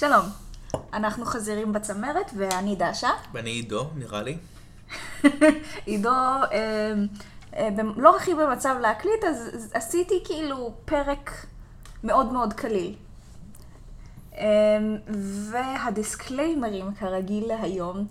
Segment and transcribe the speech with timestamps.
[0.00, 0.26] שלום,
[0.92, 3.10] אנחנו חזירים בצמרת ואני דשה.
[3.32, 4.36] ואני עידו, נראה לי.
[5.86, 6.92] עידו אה,
[7.56, 11.46] אה, לא הכי במצב להקליט, אז עשיתי כאילו פרק
[12.04, 12.94] מאוד מאוד קליל.
[14.34, 14.78] אה,
[15.50, 18.06] והדיסקליימרים כרגיל להיום.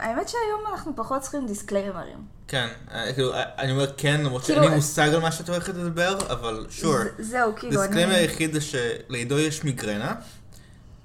[0.00, 2.18] האמת שהיום אנחנו פחות צריכים דיסקליימרים.
[2.48, 5.32] כן, אה, כאילו, אה, אני אומר כן, למרות כאילו, שאין לי אה, מושג על מה
[5.32, 6.94] שאת הולכת לדבר, אבל sure.
[7.18, 8.20] זהו, כאילו, disclaimer אני...
[8.20, 10.14] היחיד זה שלעידו יש מיגרנה.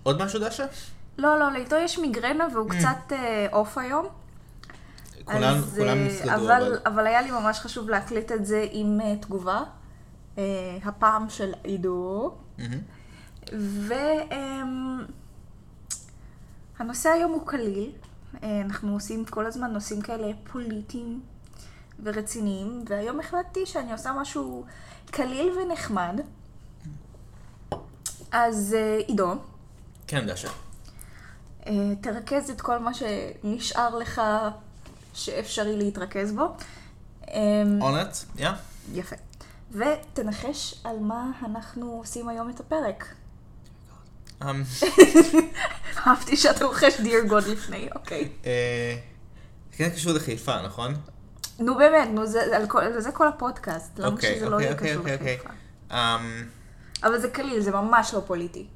[0.04, 0.66] עוד משהו דשה?
[1.18, 4.08] לא, לא, לאיתו יש מיגרנה והוא קצת אה, עוף היום.
[5.26, 6.78] כולם אז, כולם נסגרו, אבל, אבל...
[6.86, 9.64] אבל היה לי ממש חשוב להקליט את זה עם תגובה.
[10.86, 12.36] הפעם של עידו.
[16.80, 17.92] והנושא היום הוא קליל.
[18.44, 21.22] אה, אנחנו עושים כל הזמן נושאים כאלה פוליטיים
[22.04, 24.66] ורציניים, והיום החלטתי שאני עושה משהו
[25.12, 26.22] קליל ונחמד.
[28.32, 29.36] אז אה, עידו,
[30.08, 30.50] כן, דשה.
[31.68, 34.22] אה, תרכז את כל מה שנשאר לך
[35.14, 36.46] שאפשרי להתרכז בו.
[37.28, 38.50] אה, אונט, יא?
[38.94, 39.16] יפה.
[39.72, 43.06] ותנחש על מה אנחנו עושים היום את הפרק.
[44.50, 44.64] אמ,
[46.08, 48.30] אהבתי שאתה רוכש דיר גוד לפני, אוקיי.
[49.72, 50.94] כן קשור לחיפה, נכון?
[51.60, 52.58] נו באמת, נו, זה,
[53.14, 55.28] כל, הפודקאסט, למה אוקיי, שזה לא אוקיי, יהיה אוקיי, קשור.
[55.28, 55.50] לחיפה.
[55.92, 56.46] אמ,
[57.04, 58.68] אבל זה קליל, זה ממש לא פוליטי.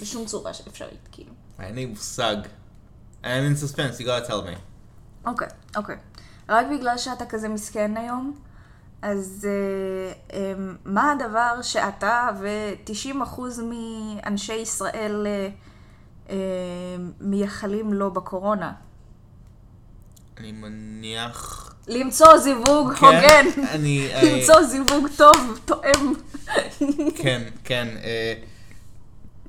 [0.00, 1.32] בשום צורה שאפשרית, כאילו.
[1.60, 2.36] אין לי מושג.
[3.22, 4.58] I'm in suspense, you gotta tell me.
[5.24, 5.96] אוקיי, אוקיי.
[6.48, 8.38] רק בגלל שאתה כזה מסכן היום,
[9.02, 10.52] אז אה, אה,
[10.84, 15.48] מה הדבר שאתה ו-90% מאנשי ישראל אה,
[16.30, 16.36] אה,
[17.20, 18.72] מייחלים לו בקורונה?
[20.38, 21.66] אני מניח...
[21.88, 23.62] למצוא זיווג כן, הוגן.
[23.70, 24.08] אני...
[24.12, 26.12] אה, למצוא זיווג טוב, תואם.
[27.22, 27.88] כן, כן.
[28.04, 28.34] אה,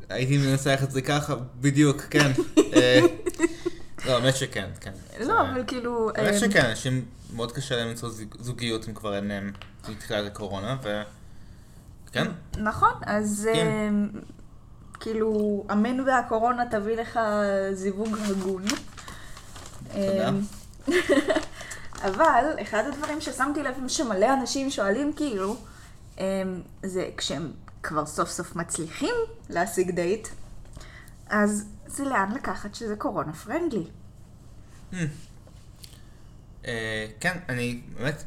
[0.09, 2.31] הייתי מנסח את זה ככה, בדיוק, כן.
[2.73, 2.99] אה,
[4.05, 4.91] לא, האמת שכן, כן.
[5.19, 6.09] לא, אבל כאילו...
[6.15, 7.05] האמת אה, שכן, אנשים
[7.35, 9.51] מאוד קשה להם למצוא זוג- זוגיות אם כבר אין להם
[9.89, 11.01] מתחילת הקורונה, ו...
[12.11, 12.27] כן,
[12.57, 13.67] נכון, אז כן.
[13.67, 14.19] אה,
[14.99, 17.19] כאילו, אמן והקורונה תביא לך
[17.73, 18.63] זיווג הגון.
[19.93, 20.29] תודה.
[20.29, 20.31] אה,
[22.07, 25.55] אבל אחד הדברים ששמתי לב שמלא אנשים שואלים כאילו,
[26.83, 27.51] זה כשהם
[27.83, 29.15] כבר סוף סוף מצליחים
[29.49, 30.27] להשיג דייט,
[31.29, 33.83] אז זה לאן לקחת שזה קורונה פרנדלי.
[36.65, 38.23] אה, כן, אני באמת...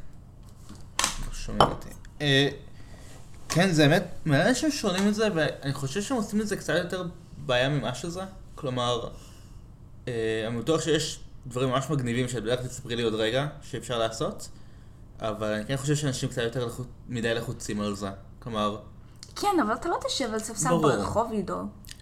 [1.26, 1.88] לא שומעים אותי.
[2.20, 2.48] אה,
[3.48, 6.74] כן, זה באמת, מלא אנשים שואלים את זה, ואני חושב שהם עושים את זה קצת
[6.84, 8.22] יותר בעיה ממה שזה.
[8.54, 9.08] כלומר,
[10.08, 14.48] אה, אני בטוח שיש דברים ממש מגניבים שאת בטח תספרי לי עוד רגע, שאפשר לעשות,
[15.20, 16.68] אבל אני כן חושב שאנשים קצת יותר
[17.08, 18.08] מדי לחוצים על זה.
[18.38, 18.78] כלומר,
[19.36, 20.68] כן, אבל אתה לא תשב על ספסל.
[20.68, 21.58] ברחוב, עידו.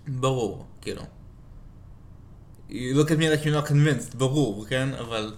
[0.08, 1.02] ברור, כאילו.
[2.72, 4.88] You look at me like you're not convinced, ברור, כן?
[4.94, 5.34] אבל...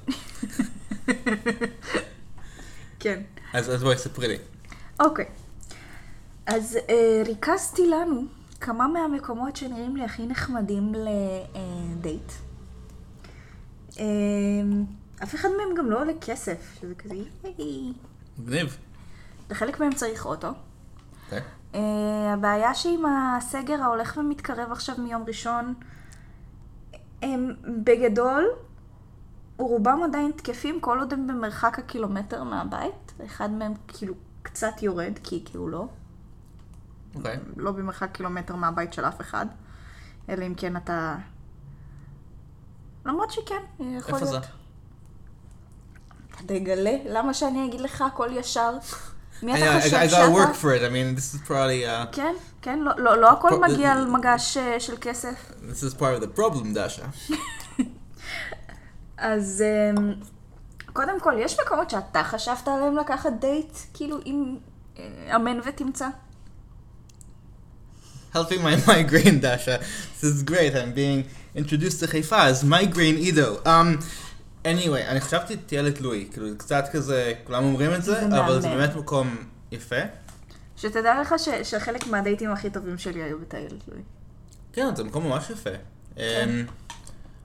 [3.01, 3.23] כן.
[3.53, 4.37] אז, אז בואי, ספרי לי.
[5.01, 5.25] אוקיי.
[6.47, 8.25] אז אה, ריכזתי לנו
[8.61, 12.33] כמה מהמקומות שנראים לי הכי נחמדים לדייט.
[13.99, 14.05] אה,
[15.23, 17.15] אף אחד מהם גם לא עולה כסף, שזה כזה
[17.59, 17.93] ייי.
[18.39, 18.77] מגניב.
[19.51, 20.49] לחלק מהם צריך אוטו.
[21.25, 21.41] אוקיי.
[21.75, 25.75] אה, הבעיה שעם הסגר ההולך ומתקרב עכשיו מיום ראשון,
[27.25, 27.55] הם
[27.85, 28.45] בגדול,
[29.57, 33.13] רובם עדיין תקפים כל עוד הם במרחק הקילומטר מהבית.
[33.25, 35.87] אחד מהם כאילו קצת יורד, כי כאילו לא.
[37.15, 37.39] אוקיי.
[37.57, 39.47] לא במרחק קילומטר מהבית של אף אחד.
[40.29, 41.17] אלא אם כן אתה...
[43.07, 44.33] למרות שכן, יכול איפה זה?
[44.33, 44.47] להיות.
[46.47, 48.79] תגלה, למה שאני אגיד לך הכל ישר?
[49.44, 50.28] מי I, אתה I, חושב I gotta שאתה?
[50.28, 50.82] work for it.
[50.82, 54.06] I mean, this is probably uh, כן, כן, לא, לא, לא הכל פה- מגיע על
[54.08, 55.52] מגש אה, של כסף.
[55.70, 57.34] this is part of the problem, Dasha.
[59.18, 59.64] אז
[59.98, 60.14] אמ,
[60.94, 64.56] קודם כל, יש מקומות שאתה חשבת עליהם לקחת דייט, כאילו, אם
[65.00, 66.08] אה, אמן ותמצא.
[68.36, 69.80] Helping my migraine, Dasha.
[70.22, 70.74] This is great.
[70.76, 71.24] I'm being
[71.56, 73.60] introduced to חיפה as migraine Ido.
[73.66, 74.00] Um,
[74.65, 76.29] anyway, אני חשבתי תהיה לתלוי.
[76.33, 78.69] כאילו, זה קצת כזה, כולם אומרים את זה, זה אבל זה.
[78.69, 79.37] באמת מקום
[79.73, 79.97] יפה.
[80.77, 84.01] שתדע לך ש, שחלק מהדייטים הכי טובים שלי היו בטיילת לואי.
[84.73, 85.71] כן, זה מקום ממש יפה.
[86.17, 86.23] אמ,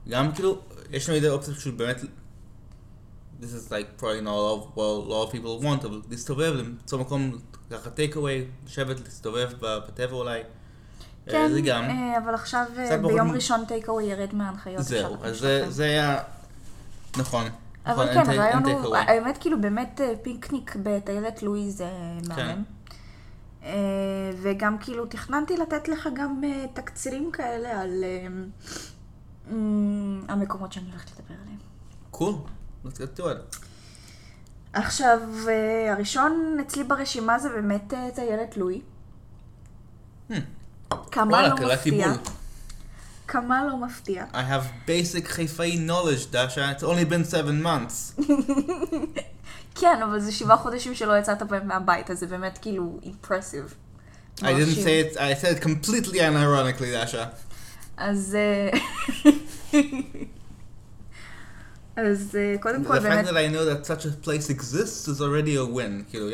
[0.08, 2.00] גם כאילו, יש לנו איזה אופציה פשוט באמת,
[3.40, 6.52] this is like probably not all of, well, a lot of people want, אבל להסתובב,
[6.56, 7.38] למצוא מקום,
[7.70, 10.38] ככה take away, לשבת, להסתובב בטבע אולי.
[10.38, 10.44] אה,
[11.32, 11.82] כן, זה גם.
[11.84, 14.82] אה, אבל עכשיו אה, ביום מ- ראשון טייקאווי ירד מההנחיות.
[14.82, 15.46] זהו, אז.
[15.68, 16.22] זה היה...
[17.16, 17.44] נכון.
[17.44, 17.52] נכון,
[17.84, 18.96] אבל אין כן, הרעיון הוא.
[18.96, 21.90] האמת כאילו באמת אה, פיקניק בטיילת לואי זה
[22.28, 22.62] מהמם.
[23.62, 23.70] אה,
[24.42, 28.26] וגם כאילו תכננתי לתת לך גם אה, תקצירים כאלה על אה,
[30.28, 31.58] המקומות שאני הולכת לדבר עליהם.
[32.10, 32.34] קול,
[32.86, 33.56] let's get to it.
[34.72, 35.18] עכשיו,
[35.48, 38.80] אה, הראשון אצלי ברשימה זה באמת אה, טיילת לואי.
[41.10, 42.12] כמה וואלה, לא מפתיע.
[43.30, 44.24] כמה לא מפתיע.
[44.32, 48.22] I have basic חיפאי knowledge, דאשה, it's only been seven months.
[49.80, 53.74] כן, אבל זה שבעה חודשים שלא יצאת בהם מהבית, אז זה באמת כאילו אימפרסיב.
[54.38, 57.24] I didn't say it, I said it completely unironically, דאשה.
[57.96, 58.36] אז...
[58.38, 58.70] אה,
[61.96, 63.26] אז אה, קודם כל The fact באמת...
[63.26, 66.04] that I know that such a place exists is already a win.
[66.10, 66.28] כאילו,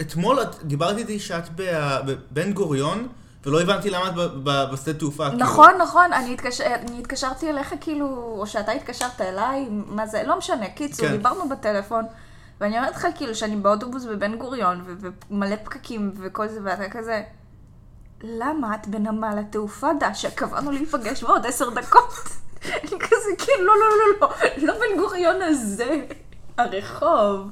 [0.00, 3.08] אתמול את- דיברתי איתי שאת בבן גוריון,
[3.46, 5.28] ולא הבנתי למה את בשדה תעופה.
[5.30, 5.44] כאילו.
[5.44, 6.60] נכון, נכון, אני, התקש...
[6.60, 8.06] אני התקשרתי אליך כאילו,
[8.38, 11.12] או שאתה התקשרת אליי, מה זה, לא משנה, קיצור, כן.
[11.12, 12.04] דיברנו בטלפון,
[12.60, 14.84] ואני אומרת לך כאילו שאני באוטובוס בבן גוריון,
[15.30, 17.22] ומלא פקקים וכל זה, ואתה כזה,
[18.22, 20.30] למה את בנמל התעופה דשה?
[20.30, 22.12] קבענו להיפגש בעוד עשר דקות.
[22.66, 23.88] אני כזה, כן, לא, לא,
[24.20, 26.06] לא, לא, לא בן גוריון הזה,
[26.58, 27.50] הרחוב.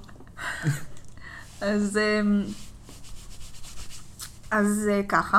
[1.61, 2.45] אז, אמ,
[4.51, 5.39] אז אה, ככה.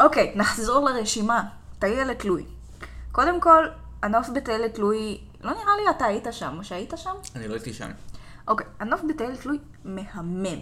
[0.00, 1.42] אוקיי, נחזור לרשימה.
[1.78, 2.44] טיילת לואי.
[3.12, 3.66] קודם כל,
[4.02, 7.14] הנוף בטיילת לואי, לא נראה לי אתה היית שם, או שהיית שם?
[7.36, 7.90] אני לא הייתי שם.
[8.48, 10.58] אוקיי, הנוף בטיילת לואי מהמם.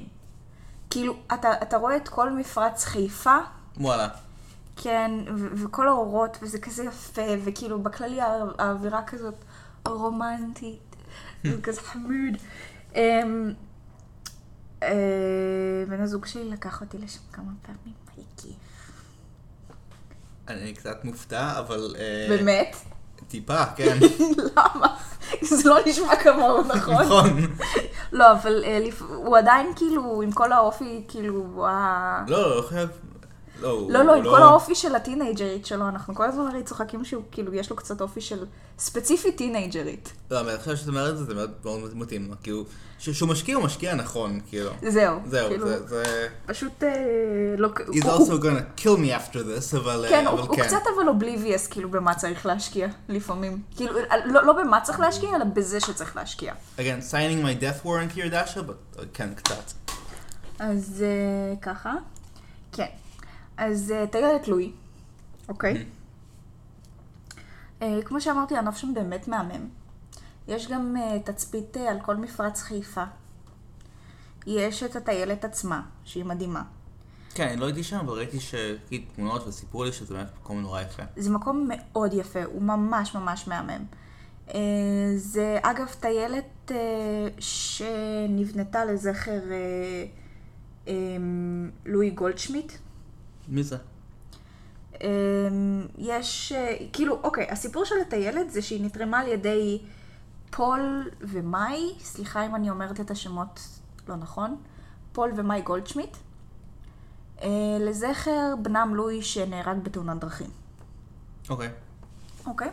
[0.91, 3.37] כאילו, אתה, אתה רואה את כל מפרץ חיפה,
[3.77, 4.09] וואלה.
[4.77, 9.35] כן, ו- וכל האורות, וזה כזה יפה, וכאילו, בכללי הא- האווירה כזאת
[9.89, 10.97] רומנטית,
[11.45, 12.37] זה כזה חמוד.
[12.95, 13.53] אמ,
[14.83, 14.89] אה,
[15.89, 18.57] בן הזוג שלי לקח אותי לשם כמה פעמים, היה כיף.
[20.51, 21.97] אני קצת מופתע, אבל...
[21.99, 22.77] אה, באמת?
[23.29, 23.99] טיפה, כן.
[24.57, 24.97] למה?
[25.43, 27.05] זה לא נשמע כמוהו, נכון?
[27.05, 27.47] נכון.
[28.13, 28.79] לא, אבל אה,
[29.15, 32.25] הוא עדיין כאילו, עם כל האופי, כאילו, ה...
[32.29, 32.89] לא, לא חייב...
[33.63, 37.23] לא, לא, לא, עם כל האופי של הטינג'רית שלו, אנחנו כל הזמן הרי צוחקים שהוא,
[37.31, 38.45] כאילו, יש לו קצת אופי של
[38.79, 40.13] ספציפית טינג'רית.
[40.31, 41.35] לא, אבל עכשיו שאת אומרת את זה, זה
[41.65, 42.35] מאוד מתאים.
[42.43, 42.65] כאילו,
[42.99, 44.71] שהוא משקיע, הוא משקיע נכון, כאילו.
[44.83, 45.19] זהו.
[45.27, 46.29] זהו, כאילו, זה...
[46.47, 46.89] פשוט אה,
[47.59, 47.69] לא...
[47.89, 51.67] He's also gonna kill me after this, אבל כן, אבל הוא, הוא קצת אבל אובליביאס,
[51.67, 53.63] כאילו, במה צריך להשקיע, לפעמים.
[53.77, 53.93] כאילו,
[54.25, 56.55] לא, לא במה צריך להשקיע, אלא בזה שצריך להשקיע.
[56.79, 59.73] Again, signing my death warrant here, דאשה, but uh, כן, קצת.
[60.59, 61.93] אז אה, ככה.
[62.73, 62.87] כן.
[63.61, 64.73] אז אה, טיילת לואי,
[65.49, 65.85] אוקיי?
[67.83, 69.69] אה, כמו שאמרתי, הנוף שם באמת מהמם.
[70.49, 73.05] יש גם אה, תצפית אה, על כל מפרץ חיפה.
[74.47, 76.63] יש את הטיילת עצמה, שהיא מדהימה.
[77.35, 80.81] כן, אני לא הייתי שם, אבל ראיתי שראיתי תמונות וסיפרו לי שזה באמת מקום נורא
[80.81, 81.03] יפה.
[81.17, 83.85] זה מקום מאוד יפה, הוא ממש ממש מהמם.
[84.55, 84.61] אה,
[85.17, 90.05] זה אגב טיילת אה, שנבנתה לזכר אה,
[90.89, 90.95] אה,
[91.87, 92.73] לואי גולדשמיט.
[93.51, 93.77] מי זה?
[95.01, 99.83] אמ, יש, אה, כאילו, אוקיי, הסיפור של הטיילת זה שהיא נתרמה על ידי
[100.51, 103.61] פול ומאי, סליחה אם אני אומרת את השמות
[104.09, 104.57] לא נכון,
[105.13, 106.17] פול ומאי גולדשמיט,
[107.43, 107.49] אה,
[107.81, 110.51] לזכר בנם לואי שנהרג בתאונת דרכים,
[111.49, 111.71] אוקיי.
[112.47, 112.71] אוקיי?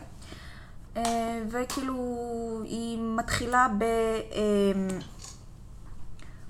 [0.96, 1.94] אה, וכאילו,
[2.64, 3.68] היא מתחילה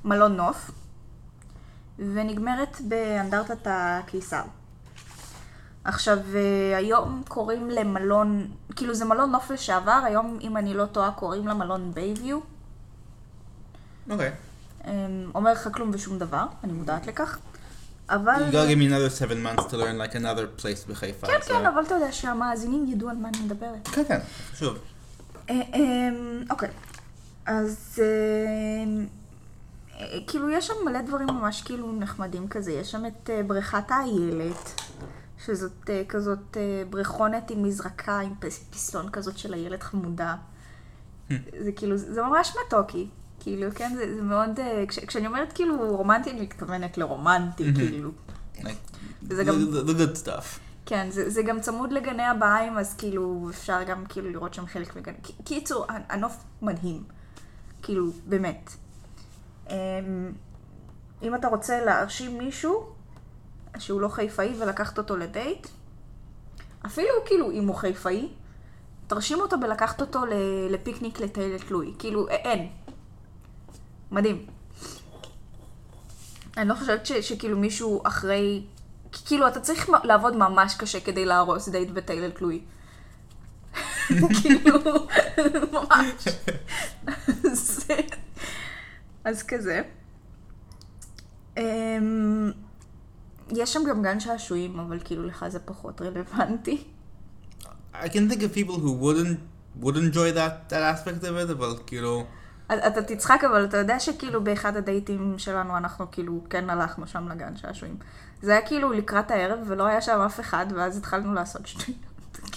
[0.05, 0.71] במלון נוף,
[1.99, 4.43] ונגמרת באנדרטת הקיסר.
[5.85, 11.11] עכשיו, אה, היום קוראים למלון, כאילו זה מלון נוף לשעבר, היום, אם אני לא טועה,
[11.11, 12.39] קוראים למלון בייביו.
[14.11, 14.31] אוקיי.
[14.87, 14.91] אמ,
[15.35, 17.39] אומר לך כלום ושום דבר, אני מודעת לכך.
[18.11, 18.33] אבל...
[18.35, 21.27] You gotta give me another seven months to learn like another place בחיפה.
[21.27, 23.89] כן, so- כן, אבל אתה יודע שהמאזינים ידעו על מה אני מדברת.
[23.89, 24.19] כן, כן,
[24.53, 24.79] חשוב.
[25.51, 26.69] אה, אמ, אוקיי,
[27.47, 29.07] אז אמ,
[30.27, 34.81] כאילו יש שם מלא דברים ממש כאילו נחמדים כזה, יש שם את אה, בריכת האיילת,
[35.45, 38.33] שזאת אה, כזאת אה, בריכונת עם מזרקה, עם
[38.71, 40.35] פסלון כזאת של איילת חמודה.
[41.65, 43.09] זה כאילו, זה ממש מתוקי.
[43.41, 44.51] כאילו, כן, זה, זה מאוד,
[44.89, 48.11] כש, כשאני אומרת כאילו רומנטי, אני מתכוונת לרומנטי, כאילו.
[48.57, 48.63] Like,
[49.23, 50.45] וזה the- גם- the- the good stuff.
[50.87, 54.97] כן, זה, זה גם צמוד לגני הבהאים, אז כאילו, אפשר גם כאילו לראות שם חלק
[54.97, 55.15] מגני...
[55.45, 57.03] קיצור, הנוף מדהים.
[57.83, 58.71] כאילו, באמת.
[59.71, 60.33] אמ,
[61.23, 62.87] אם אתה רוצה להרשים מישהו
[63.79, 65.67] שהוא לא חיפאי ולקחת אותו לדייט,
[66.87, 68.29] אפילו כאילו אם הוא חיפאי,
[69.07, 70.21] תרשים אותו בלקחת אותו
[70.71, 71.93] לפיקניק לטיילת לואי.
[71.99, 72.69] כאילו, אין.
[74.11, 74.47] מדהים.
[76.57, 78.63] אני לא חושבת ש, שכאילו מישהו אחרי...
[79.27, 82.61] כאילו, אתה צריך לעבוד ממש קשה כדי להרוס דייט בטיילת לואי.
[84.43, 84.73] כאילו,
[85.73, 86.29] ממש.
[89.25, 89.83] אז כזה.
[91.57, 92.53] אמ,
[93.51, 96.85] יש שם גם גן שעשועים, אבל כאילו לך זה פחות רלוונטי.
[97.95, 99.39] I can think of people who wouldn't
[99.83, 102.25] would enjoy that that aspect of it, אבל כאילו...
[102.73, 107.57] אתה תצחק, אבל אתה יודע שכאילו באחד הדייטים שלנו אנחנו כאילו כן הלכנו שם לגן
[107.57, 107.97] שעשועים.
[108.43, 112.08] זה היה כאילו לקראת הערב ולא היה שם אף אחד, ואז התחלנו לעשות שטויות.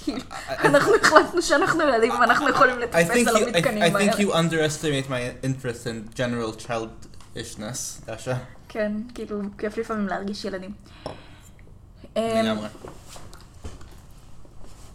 [0.03, 4.11] כאילו, אנחנו החלטנו שאנחנו ילדים ואנחנו יכולים I לטפס think על המתקנים I think האלה.
[4.13, 8.37] you underestimate my interest in general childishness, דשה.
[8.69, 10.71] כן, כאילו, כיף לפעמים להרגיש ילדים.
[12.17, 12.67] אמ, לגמרי.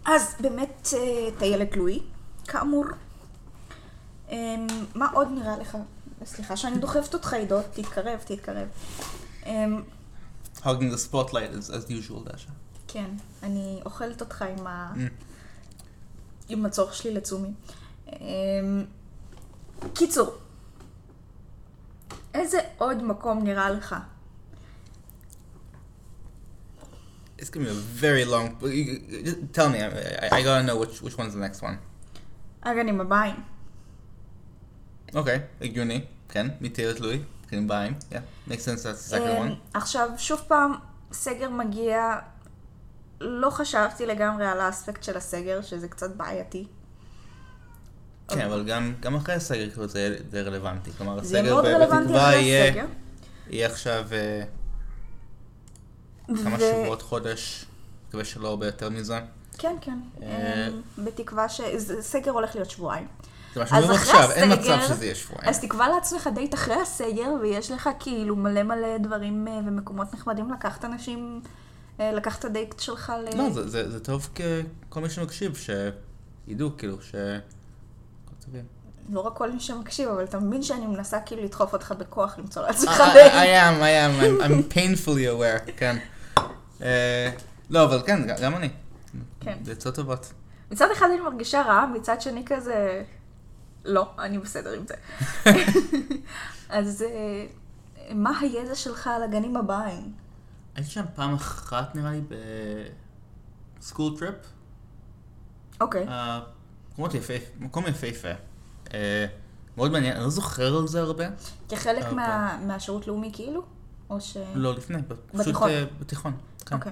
[0.05, 0.99] אז באמת אה,
[1.39, 1.99] טיילת לואי,
[2.47, 2.85] כאמור.
[4.31, 5.77] אמ, מה עוד נראה לך?
[6.25, 8.67] סליחה שאני דוחפת אותך עידו, תתקרב, תתקרב.
[9.45, 9.81] אמ,
[10.63, 12.49] Hugging the spotlight as, as usual, דשה.
[12.87, 13.09] כן,
[13.43, 14.93] אני אוכלת אותך עם, ה...
[14.95, 14.99] Mm.
[16.49, 17.49] עם הצורך שלי לצומי.
[18.07, 18.85] אמ,
[19.93, 20.37] קיצור,
[22.33, 23.95] איזה עוד מקום נראה לך?
[27.39, 28.57] It's gonna be a very long.
[29.25, 29.89] just Tell me, I,
[30.23, 31.77] I, I gotta know which which one's the next one.
[32.63, 33.35] הגנים הבאים.
[35.13, 39.77] Okay, הגיוני, כן, מטיילת לואי, כן באים, yeah, makes sense that's the second אמ, one.
[39.77, 40.73] עכשיו, שוב פעם,
[41.11, 42.19] סגר מגיע,
[43.21, 46.67] לא חשבתי לגמרי על האספקט של הסגר, שזה קצת בעייתי.
[48.27, 52.85] כן, אבל גם, גם אחרי הסגר כאילו זה די רלוונטי, כלומר הסגר בתקווה יהיה.
[53.49, 54.43] יהיה עכשיו אה,
[56.43, 57.65] כמה שבועות, חודש,
[58.07, 59.19] מקווה שלא הרבה יותר מזה.
[59.57, 59.99] כן, כן.
[60.21, 61.61] אה, אמ, בתקווה ש...
[61.99, 63.07] סגר הולך להיות שבועיים.
[63.53, 65.49] זה מה אחרי עכשיו, אין מצב שזה יהיה שבועיים.
[65.49, 70.51] אז תקבע לעצמך דייט אחרי הסגר, ויש לך כאילו מלא מלא דברים אה, ומקומות נחמדים
[70.51, 71.41] לקחת אנשים,
[71.99, 73.37] אה, לקחת את הדייט שלך ל...
[73.37, 74.29] לא, זה- זה זה טוב
[74.89, 75.57] ככל מי שמקשיב,
[76.47, 77.15] שידעו כאילו ש...
[79.09, 82.61] לא רק כל מי שמקשיב, אבל אתה מבין שאני מנסה כאילו לדחוף אותך בכוח למצוא
[82.61, 83.33] לעצמך דייט.
[83.33, 85.97] I am, I am, I'm- I'm painfully aware, כן.
[86.81, 87.31] אה,
[87.69, 88.69] לא, אבל כן, גם אני.
[89.39, 89.57] כן.
[89.63, 90.33] זה עצות טובות.
[90.71, 93.03] מצד אחד אני מרגישה רע, מצד שני כזה...
[93.85, 94.95] לא, אני בסדר עם זה.
[96.69, 97.45] אז אה,
[98.15, 100.11] מה הידע שלך על הגנים הבהאים?
[100.77, 102.21] הייתי שם פעם אחת נראה לי
[103.79, 104.35] ב school trip.
[105.81, 106.07] אוקיי.
[106.07, 106.41] אה,
[106.91, 107.11] מקומות
[107.59, 108.27] מקום יפהפה.
[108.93, 109.25] אה,
[109.77, 111.25] מאוד מעניין, אני לא זוכר על זה הרבה.
[111.69, 112.13] כחלק אוקיי.
[112.15, 113.63] מה- מהשירות לאומי כאילו?
[114.09, 114.37] או ש...
[114.55, 115.69] לא, לפני, פשוט בתיכון.
[115.69, 116.33] אה, בתיכון.
[116.65, 116.75] כן.
[116.75, 116.91] אוקיי.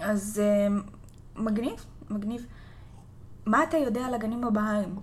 [0.00, 0.42] אז
[1.36, 2.46] מגניב, מגניב.
[3.46, 4.98] מה אתה יודע על הגנים הבאים?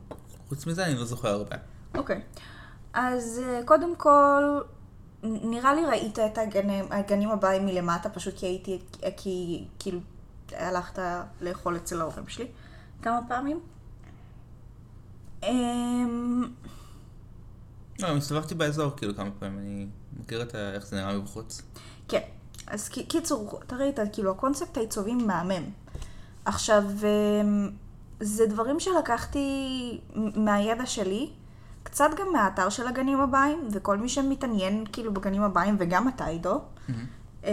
[0.49, 1.55] חוץ מזה אני לא זוכר הרבה.
[1.97, 2.21] אוקיי.
[2.93, 4.61] אז קודם כל,
[5.23, 8.79] נראה לי ראית את הגנים, הגנים הבאים מלמטה, פשוט כי הייתי,
[9.17, 9.99] כי כאילו
[10.51, 10.99] הלכת
[11.41, 12.47] לאכול אצל ההורים שלי
[13.01, 13.59] כמה פעמים.
[15.43, 16.43] אמ,
[17.99, 19.87] לא, הסתובבתי באזור כאילו כמה פעמים, אני
[20.19, 21.61] מכיר את איך זה נראה מבחוץ.
[22.07, 22.21] כן,
[22.67, 25.63] אז קיצור, אתה ראית, כאילו הקונספט העיצובים מהמם.
[26.45, 27.69] עכשיו, אמ,
[28.19, 31.29] זה דברים שלקחתי מהידע שלי,
[31.83, 36.61] קצת גם מהאתר של הגנים הבאים, וכל מי שמתעניין כאילו בגנים הבאים, וגם אתה עידו,
[37.43, 37.49] אמ,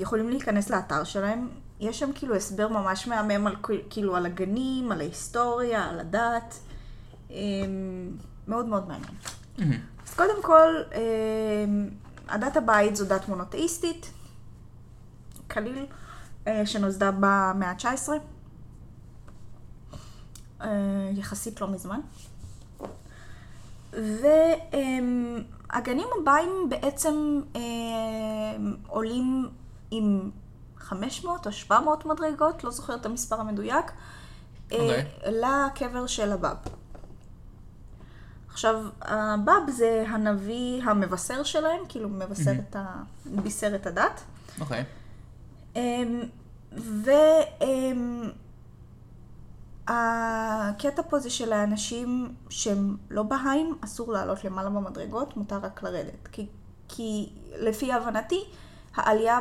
[0.00, 1.48] יכולים להיכנס לאתר שלהם.
[1.80, 3.56] יש שם כאילו הסבר ממש מהמם על
[3.90, 6.58] כאילו על הגנים, על ההיסטוריה, על הדת.
[7.30, 7.36] אמ,
[8.48, 9.14] מאוד מאוד מעניין.
[9.58, 9.78] מהמם.
[10.08, 11.88] אז קודם כל, אמ,
[12.28, 14.10] הדת הבית זו דת מונותאיסטית,
[15.50, 15.86] כליל,
[16.46, 18.08] אה, שנוסדה במאה ה-19,
[20.60, 22.00] אה, יחסית לא מזמן.
[23.92, 25.46] והגנים
[26.20, 27.60] הבאים בעצם אמ,
[28.86, 29.48] עולים
[29.90, 30.30] עם
[30.76, 33.92] 500 או 700 מדרגות, לא זוכרת את המספר המדויק,
[34.72, 35.04] אה, אוקיי.
[35.26, 36.56] לקבר של הבאב.
[38.48, 43.02] עכשיו, הבאב זה הנביא המבשר שלהם, כאילו מבשר את ה...
[43.26, 44.20] בישר את הדת.
[44.60, 44.84] אוקיי.
[45.76, 46.22] אמ,
[49.90, 56.28] והקטע פה זה שלאנשים שהם לא בהיים, אסור לעלות למעלה במדרגות, מותר רק לרדת.
[56.32, 56.46] כי,
[56.88, 58.44] כי לפי הבנתי,
[58.94, 59.38] העלייה,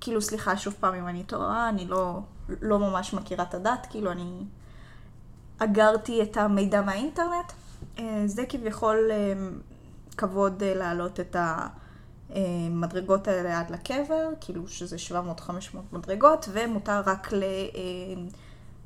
[0.00, 2.20] כאילו סליחה שוב פעם אם אני טועה, אני לא,
[2.60, 4.44] לא ממש מכירה את הדת, כאילו אני
[5.58, 7.52] אגרתי את המידע מהאינטרנט.
[7.98, 9.32] אה, זה כביכול אה,
[10.16, 11.36] כבוד אה, להעלות את
[12.30, 15.50] המדרגות האלה עד לקבר, כאילו שזה 700-500
[15.92, 17.30] מדרגות, ומותר רק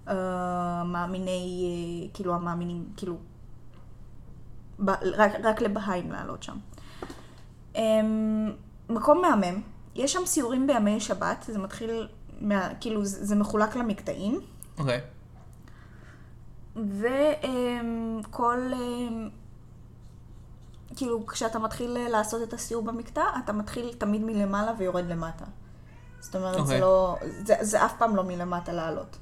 [0.09, 0.83] אה,
[2.15, 3.17] כאילו המאמינים, כאילו,
[4.85, 6.57] ב- רק, רק לבהאים לעלות שם.
[7.75, 8.53] אמ,
[8.89, 9.63] מקום מהמם,
[9.95, 12.09] יש שם סיורים בימי שבת, זה מתחיל,
[12.41, 14.41] מה, כאילו זה, זה מחולק למקטעים.
[14.79, 15.01] אוקיי.
[16.77, 19.29] וכל אמ,
[20.97, 25.45] כאילו, כשאתה מתחיל אה, לעשות את הסיור במקטע, אתה מתחיל תמיד מלמעלה ויורד למטה.
[26.21, 26.67] זאת אומרת, אוקיי.
[26.67, 27.17] זה לא...
[27.47, 29.17] זה, זה אף פעם לא מלמטה לעלות.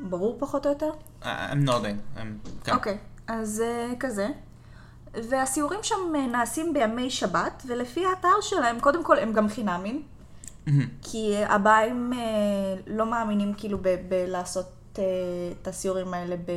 [0.00, 0.90] ברור פחות או יותר?
[1.22, 2.18] I- I'm nodding.
[2.64, 2.74] כן.
[2.74, 4.28] אוקיי, אז אה, כזה.
[5.14, 10.02] והסיורים שם אה, נעשים בימי שבת, ולפי האתר שלהם, קודם כל הם גם חינמים.
[11.02, 12.18] כי אה, הבאים אה,
[12.86, 14.66] לא מאמינים כאילו ב- בלעשות
[14.98, 15.04] אה,
[15.62, 16.50] את הסיורים האלה ב...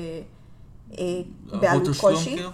[0.98, 1.04] אה,
[1.48, 2.36] עבור בעלות כלשהי.
[2.36, 2.50] כאילו?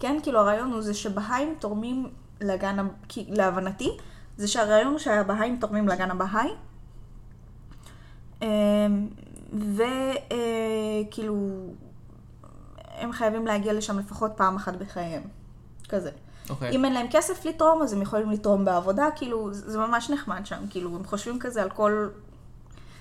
[0.00, 2.08] כן, כאילו הרעיון הוא זה שבהאים תורמים
[2.40, 3.90] לגן, כי להבנתי,
[4.36, 6.50] זה שהרעיון הוא שהבהאים תורמים לגן הבהאי.
[9.52, 11.36] וכאילו,
[12.98, 15.22] הם חייבים להגיע לשם לפחות פעם אחת בחייהם.
[15.88, 16.10] כזה.
[16.50, 16.70] אוקיי.
[16.70, 20.46] אם אין להם כסף לתרום, אז הם יכולים לתרום בעבודה, כאילו, זה זה ממש נחמד
[20.46, 22.08] שם, כאילו, הם חושבים כזה על כל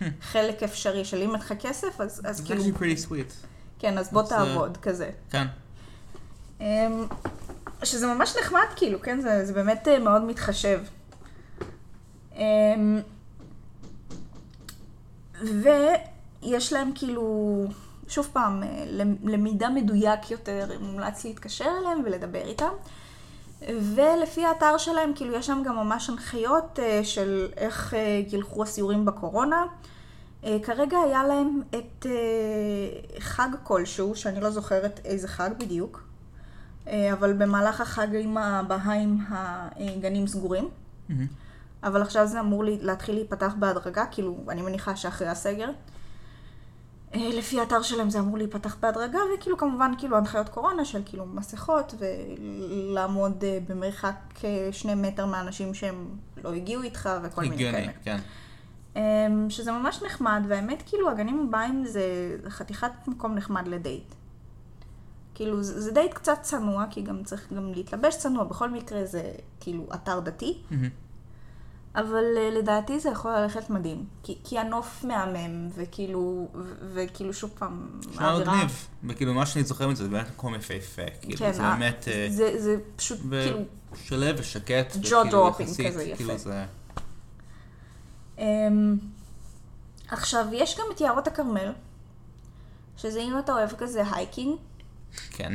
[0.31, 3.33] חלק אפשרי של אם אין לך כסף, אז, אז כאילו, actually pretty sweet.
[3.79, 5.09] כן, אז בוא זה- תעבוד, כזה.
[5.29, 5.47] כן.
[6.59, 6.65] אמ,
[7.83, 9.21] שזה ממש נחמד, כאילו, כן?
[9.21, 10.79] זה, זה באמת אה, מאוד מתחשב.
[12.35, 12.41] אמ,
[16.45, 17.65] ויש להם כאילו,
[18.07, 22.69] שוב פעם, אה, למ- למידע מדויק יותר, מומלץ להתקשר אליהם ולדבר איתם.
[23.95, 29.05] ולפי האתר שלהם, כאילו, יש שם גם ממש הנחיות אה, של איך אה, ילכו הסיורים
[29.05, 29.65] בקורונה.
[30.63, 32.05] כרגע היה להם את
[33.19, 36.03] חג כלשהו, שאני לא זוכרת איזה חג בדיוק,
[36.87, 40.69] אבל במהלך החג עם הבהאים הגנים סגורים.
[41.09, 41.27] מהמם.
[41.83, 45.69] אבל עכשיו זה אמור להתחיל להיפתח בהדרגה, כאילו, אני מניחה שאחרי הסגר.
[47.45, 51.95] לפי האתר שלהם זה אמור להיפתח בהדרגה, וכאילו כמובן כאילו הנחיות קורונה של כאילו מסכות,
[51.99, 56.07] ולעמוד אה, במרחק אה, שני מטר מהאנשים שהם
[56.43, 57.91] לא הגיעו איתך, וכל מיני הגיוני, כאלה.
[58.03, 58.19] כן.
[58.95, 62.03] אמ, שזה ממש נחמד, והאמת כאילו הגנים הבאים זה
[62.49, 64.15] חתיכת מקום נחמד לדייט.
[65.35, 69.31] כאילו זה, זה דייט קצת צנוע, כי גם צריך גם להתלבש צנוע, בכל מקרה זה
[69.59, 70.89] כאילו אתר דתי, מהמם.
[71.95, 74.05] אבל אה, לדעתי זה יכול ללכת מדהים.
[74.23, 78.87] כי, כי הנוף מהמם, וכאילו, ו- וכאילו שוב פעם, נשמע מגניב.
[79.03, 81.01] וכאילו, מה שאני זוכר מזה, זה באמת מקום יפהפה.
[81.21, 82.07] כאילו, כן, זה באמת...
[82.07, 83.59] אה, זה, זה פשוט ו- כאילו,
[84.03, 84.91] שלו ושקט.
[84.91, 86.15] jaw וכאילו dropping יחסית, כזה יפה.
[86.17, 86.65] כאילו זה...
[88.37, 88.97] אמ,
[90.07, 91.71] עכשיו, יש גם את יערות הכרמל,
[92.97, 94.55] שזה אם אתה אוהב כזה הייקינג.
[95.31, 95.53] כן,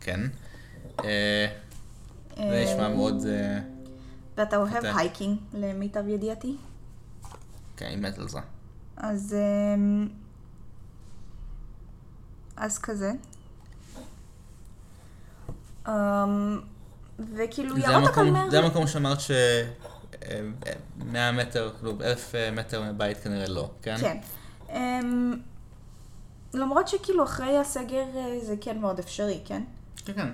[0.00, 0.20] כן.
[1.04, 1.46] אה,
[2.36, 3.26] זה נשמע מאוד...
[3.26, 3.75] אה,
[4.36, 6.56] ואתה אוהב אתה- הייקינג, למיטב ידיעתי.
[7.76, 8.38] כן, אני מת על זה.
[8.96, 9.36] אז...
[9.74, 10.08] אמ,
[12.56, 13.12] אז כזה.
[15.88, 16.60] אמ,
[17.34, 18.50] וכאילו זה יערות הכרמל...
[18.50, 19.30] זה המקום שאמרת ש...
[19.30, 20.40] אה,
[20.96, 23.96] 100 מטר, כאילו אלף אה, מטר מהבית כנראה לא, כן?
[24.00, 24.18] כן.
[24.70, 25.34] אמ,
[26.54, 29.62] למרות שכאילו אחרי הסגר אה, זה כן מאוד אפשרי, כן?
[30.04, 30.28] כן, כן.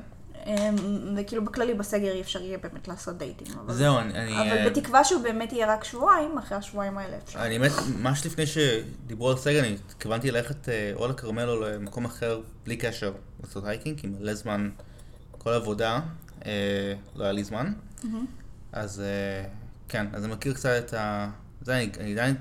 [0.46, 0.74] אמ,
[1.16, 3.46] וכאילו בכללי בסגר אי אפשר יהיה באמת לעשות דייטים.
[3.58, 4.14] אבל- זהו, אני...
[4.14, 7.46] אני, אבל אה, בתקווה שהוא באמת יהיה רק שבועיים, אחרי השבועיים האלה אפשר.
[7.46, 12.04] אני באמת, ממש לפני שדיברו על סגר, אני התכוונתי ללכת אה, או לכרמל או למקום
[12.04, 14.70] אחר, בלי קשר, לעשות hiking, כי מלא זמן,
[15.38, 16.00] כל עבודה,
[16.46, 17.72] אה, לא היה לי זמן.
[18.04, 18.26] מהמם.
[18.72, 19.48] אז אה,
[19.88, 21.30] כן, אז אני מכיר קצת את ה...
[21.60, 22.34] זה, אני, אני עדיין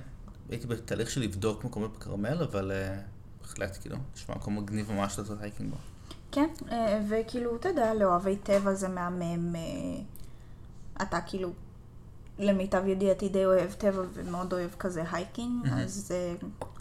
[0.49, 2.95] הייתי בתהליך של לבדוק מקומות בכרמל, אבל אה,
[3.41, 5.77] בהחלט, כאילו, נשמע מקום מגניב ממש לעשות hiking בו.
[6.31, 9.55] כן, אה, וכאילו, אתה יודע, לאוהבי טבע זה מהמם.
[9.55, 9.61] אה,
[11.01, 11.51] אתה כאילו,
[12.39, 15.77] למיטב ידיעתי די אוהב טבע ומאוד אוהב כזה hiking, מהמם.
[15.77, 16.33] אז אה,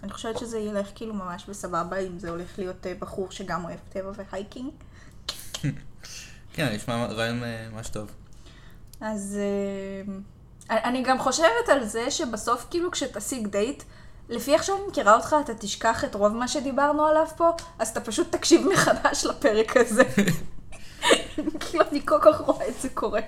[0.03, 4.13] אני חושבת שזה ילך כאילו ממש בסבבה אם זה הולך להיות בחור שגם אוהב טבע
[4.17, 4.71] ו hiking.
[6.55, 8.11] כן, נשמע רעיון ממש טוב.
[9.01, 9.39] אז
[10.71, 13.83] אני גם חושבת על זה שבסוף כאילו כשתשיג דייט,
[14.31, 18.01] לפי איך שאני מכירה אותך, אתה תשכח את רוב מה שדיברנו עליו פה, אז אתה
[18.01, 20.03] פשוט תקשיב מחדש לפרק הזה.
[21.61, 23.21] כאילו, אני כל כך רואה את זה קורה.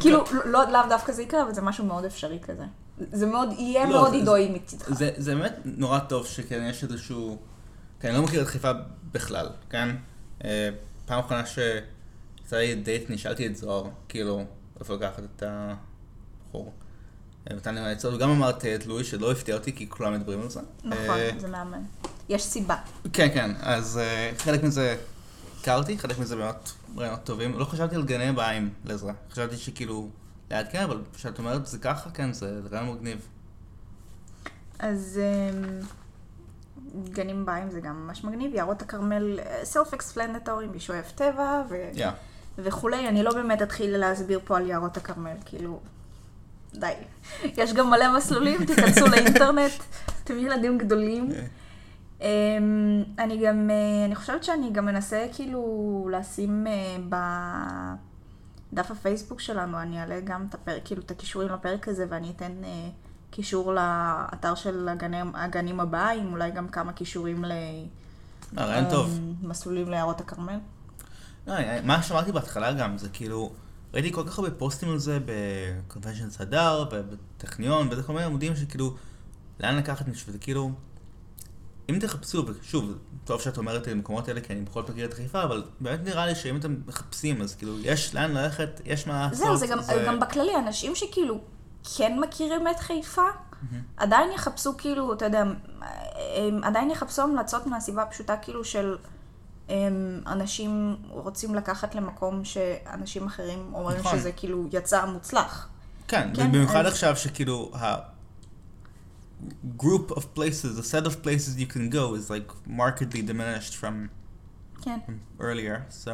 [0.00, 2.64] כאילו, לא, לאו דווקא זה יקרה, אבל זה משהו מאוד אפשרי כזה.
[3.12, 4.94] זה מאוד, יהיה לא, מאוד אידוי מצידך.
[4.94, 7.38] זה, זה באמת נורא טוב שכן יש איזשהו...
[8.00, 8.70] כן, אני לא מכיר את חיפה
[9.12, 9.96] בכלל, כן?
[10.44, 10.68] אה,
[11.06, 14.44] פעם אחרונה שיצא לי דייט, נשאלתי את זוהר, כאילו,
[14.80, 16.72] איפה לקחת את הבחור.
[17.50, 20.40] אה, נתן לי מלא עצות, וגם אמרת את לואי, שלא הפתיע אותי, כי כולם מדברים
[20.40, 20.60] על זה.
[20.84, 21.82] נכון, אה, זה מהמם.
[22.28, 22.76] יש סיבה.
[23.12, 24.96] כן, כן, אז אה, חלק מזה
[25.60, 27.58] הכרתי, חלק מזה באמת רעיונות טובים.
[27.58, 29.12] לא חשבתי על גני בעין לעזרה.
[29.30, 30.08] חשבתי שכאילו,
[30.50, 33.28] ליד כן, אבל כשאת אומרת זה ככה, כן, זה רעיון מגניב.
[34.78, 35.80] אז אמ,
[37.12, 38.54] גנים באים זה גם ממש מגניב.
[38.54, 41.62] יערות הכרמל, סלף אקספלנטורי, מי שאוהב טבע.
[42.58, 43.08] וכולי.
[43.08, 45.80] אני לא באמת אתחיל להסביר פה על יערות הכרמל, כאילו,
[46.78, 46.92] די.
[47.56, 49.72] יש גם מלא מסלולים, תיכנסו לאינטרנט,
[50.24, 51.28] אתם ילדים גדולים.
[52.20, 56.96] אמ, אני גם, אה, אני חושבת שאני גם מנסה כאילו לשים אה,
[58.72, 62.52] בדף הפייסבוק שלנו, אני אעלה גם את הפרק, כאילו את הכישורים לפרק הזה, ואני אתן
[62.64, 62.88] אה,
[63.30, 67.50] קישור לאתר של הגנים, הגנים הבאים, אולי גם כמה קישורים אה,
[68.56, 69.20] רעיון טוב.
[69.42, 70.58] למסלולים ליערות הכרמל.
[71.46, 73.52] לא, מה שאמרתי בהתחלה גם, זה כאילו,
[73.94, 78.94] ראיתי כל כך הרבה פוסטים על זה בקונבנשן סדר ובטכניון וזה כל מיני עמודים שכאילו,
[79.60, 80.70] לאן לקחת מישהו, וזה כאילו,
[81.90, 85.14] אם תחפשו, ושוב, טוב שאת אומרת את המקומות האלה, כי אני בכל זאת מכיר את
[85.14, 89.20] חיפה, אבל באמת נראה לי שאם אתם מחפשים, אז כאילו, יש לאן ללכת, יש מה
[89.26, 89.46] לעשות.
[89.46, 91.40] זהו, זה גם, גם בכללי, אנשים שכאילו
[91.96, 93.26] כן מכירים את חיפה,
[93.96, 95.44] עדיין יחפשו כאילו, אתה יודע,
[96.36, 98.96] הם עדיין יחפשו המלצות מהסיבה הפשוטה כאילו של
[100.26, 104.18] אנשים רוצים לקחת למקום שאנשים אחרים אומרים נכון.
[104.18, 105.68] שזה כאילו יצא מוצלח.
[106.08, 108.14] כן, כן, ובמיוחד אז- עכשיו שכאילו, ה...
[109.78, 114.08] group of places, a set of places you can go is like markedly diminished from
[114.82, 114.98] כן.
[115.40, 116.10] earlier, so,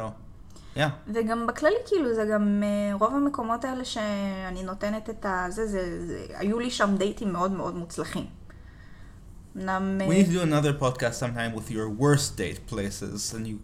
[0.75, 0.81] yeah.
[1.07, 5.45] וגם בכללי, כאילו, זה גם אה, רוב המקומות האלה שאני נותנת את ה...
[5.49, 8.25] זה, זה, זה, היו לי שם דייטים מאוד מאוד מוצלחים.
[9.57, 9.97] אמנם...
[9.99, 13.59] We אה, need to do another podcast sometime with your worst date places, and you.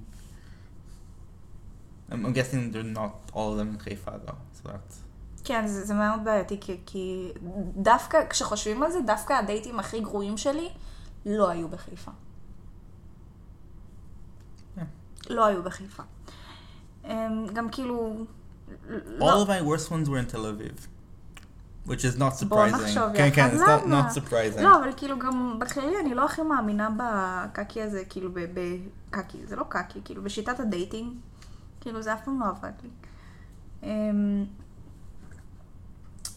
[2.12, 4.96] I'm, I'm guessing they're not all of them in Haifa though, so that's.
[5.44, 7.32] כן, זה, זה מאוד בעייתי, כי, כי
[7.76, 10.70] דווקא, כשחושבים על זה, דווקא הדייטים הכי גרועים שלי
[11.26, 12.12] לא היו בחיפה.
[14.76, 14.86] כן.
[15.30, 16.04] לא היו בחיפה.
[17.54, 18.26] גם כאילו...
[18.70, 20.88] All לא, of my worst ones were in Tel Aviv,
[21.88, 22.72] which is not בוא surprising.
[22.72, 23.56] נחשוב כן, כן, יחד.
[23.56, 24.10] it's not, למה?
[24.10, 24.62] not surprising.
[24.62, 29.64] לא, אבל כאילו גם בכללי אני לא הכי מאמינה בקקי הזה, כאילו בקקי, זה לא
[29.70, 31.14] קקי, כאילו בשיטת הדייטינג,
[31.82, 32.90] כאילו זה אף פעם לא עבד לי.
[33.84, 34.46] אמ,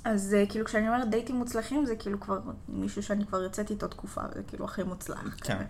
[0.05, 3.89] אז אה, כאילו כשאני אומרת דייטים מוצלחים זה כאילו כבר מישהו שאני כבר יוצאת איתו
[3.89, 5.37] תקופה, זה כאילו הכי מוצלח.
[5.41, 5.55] כן.
[5.55, 5.65] כזה.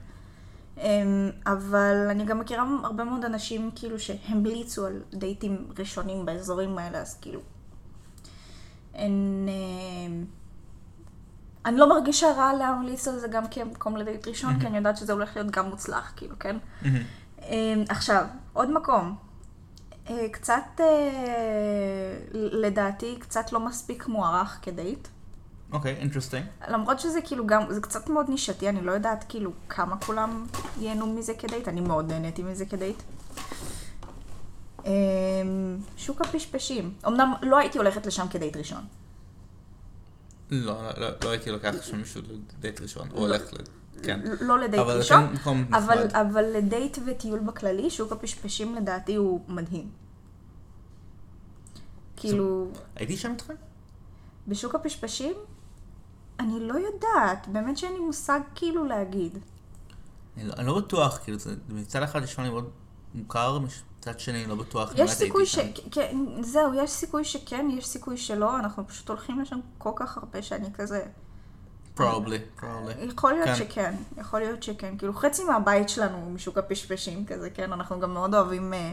[0.78, 6.98] אמ, אבל אני גם מכירה הרבה מאוד אנשים כאילו שהמליצו על דייטים ראשונים באזורים האלה,
[6.98, 7.40] אז כאילו...
[8.94, 9.48] אין...
[9.48, 10.24] אמ,
[11.64, 15.12] אני לא מרגישה רע להמליץ על זה גם כמקום לדייט ראשון, כי אני יודעת שזה
[15.12, 16.56] הולך להיות גם מוצלח, כאילו, כן?
[16.82, 17.02] מהמם.
[17.42, 19.16] אמ, עכשיו, עוד מקום.
[20.10, 25.08] אה, קצת, אה, לדעתי, קצת לא מספיק מוערך כדייט.
[25.72, 26.44] אוקיי, interesting.
[26.68, 30.46] למרות שזה כאילו גם, זה קצת מאוד נישתי, אני לא יודעת כאילו כמה כולם
[30.80, 33.02] ייהנו מזה כדייט, אני מאוד נהניתי מזה כדייט.
[34.86, 36.94] אמ, שוק הפשפשים.
[37.06, 38.84] אמנם לא הייתי הולכת לשם כדייט ראשון.
[40.50, 42.22] לא, לא, לא, לא הייתי לוקח שם מישהו
[42.58, 43.56] לדייט ראשון, או הולך ל...
[44.02, 44.20] כן.
[44.40, 45.34] לא לדייט אבל ראשון,
[45.72, 46.08] אבל.
[46.12, 49.90] אבל לדייט וטיול בכללי, שוק הפשפשים לדעתי הוא מדהים.
[52.16, 53.54] כאילו, הייתי שם איתכם?
[54.48, 55.34] בשוק הפשפשים,
[56.40, 59.38] אני לא יודעת, באמת שאין לי מושג כאילו להגיד.
[60.36, 61.38] אני לא, אני לא בטוח, כאילו,
[61.68, 62.70] מצד אחד נשמע לי מאוד
[63.14, 64.92] מוכר, מצד שני אני לא בטוח.
[64.96, 65.58] יש סיכוי ש...
[65.90, 70.42] כן, זהו, יש סיכוי שכן, יש סיכוי שלא, אנחנו פשוט הולכים לשם כל כך הרבה
[70.42, 71.04] שאני כזה...
[71.96, 73.04] Probably, probably.
[73.08, 73.54] יכול להיות כן.
[73.54, 74.98] שכן, יכול להיות שכן.
[74.98, 77.72] כאילו, חצי מהבית שלנו הוא משוק הפשפשים כזה, כן?
[77.72, 78.92] אנחנו גם מאוד אוהבים אה,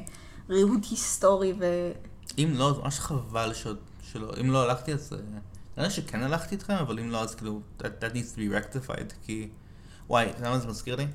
[0.50, 1.92] ריהוט היסטורי ו...
[2.38, 5.14] אם לא, זה ממש חבל שעוד, שלא, אם לא הלכתי אז...
[5.14, 5.18] אה,
[5.78, 8.54] נראה לי שכן הלכתי איתכם, אבל אם לא אז כאילו, that, that needs to be
[8.54, 9.50] rectified, כי...
[10.10, 11.08] וואי, אתה יודע מה זה מזכיר לי?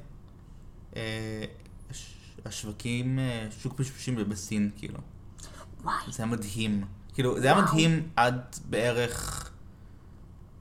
[2.44, 4.98] הש- השווקים, אה, שוק פשפשים בסין, כאילו.
[5.82, 6.84] וואי, זה היה מדהים.
[7.14, 7.62] כאילו, זה היה.
[7.62, 9.50] מדהים עד בערך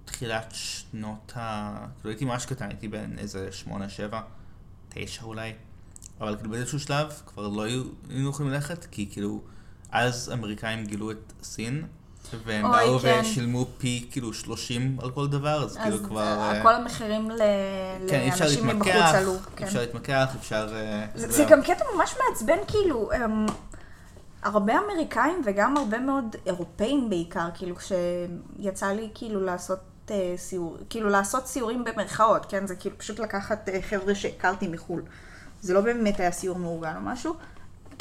[0.06, 1.72] תחילת שנות ה...
[2.00, 4.22] כאילו, הייתי ממש קטן, הייתי בן איזה שמונה, שבע,
[4.90, 5.54] תשע אולי.
[6.22, 7.64] אבל כאילו באיזשהו שלב כבר לא
[8.10, 9.42] היינו יכולים ללכת, כי כאילו,
[9.92, 11.84] אז אמריקאים גילו את סין,
[12.46, 13.22] והם אוי, באו כן.
[13.24, 16.22] ושילמו פי כאילו 30 על כל דבר, אז כאילו אז כבר...
[16.22, 17.42] אה, כל המחירים ל...
[18.08, 19.34] כן, לאנשים מבחוץ עלו.
[19.56, 19.66] כן.
[19.66, 20.70] אפשר להתמקח, אפשר...
[20.76, 21.32] אה, זה.
[21.32, 23.46] זה גם קטע ממש מעצבן, כאילו, הם,
[24.44, 29.80] הרבה אמריקאים וגם הרבה מאוד אירופאים בעיקר, כאילו, כשיצא לי כאילו לעשות
[30.12, 32.68] אה, סיור, כאילו לעשות סיורים במרכאות, כן?
[32.68, 35.02] זה כאילו פשוט לקחת אה, חבר'ה שהכרתי מחו"ל.
[35.62, 37.36] זה לא באמת היה סיור מאורגן או משהו.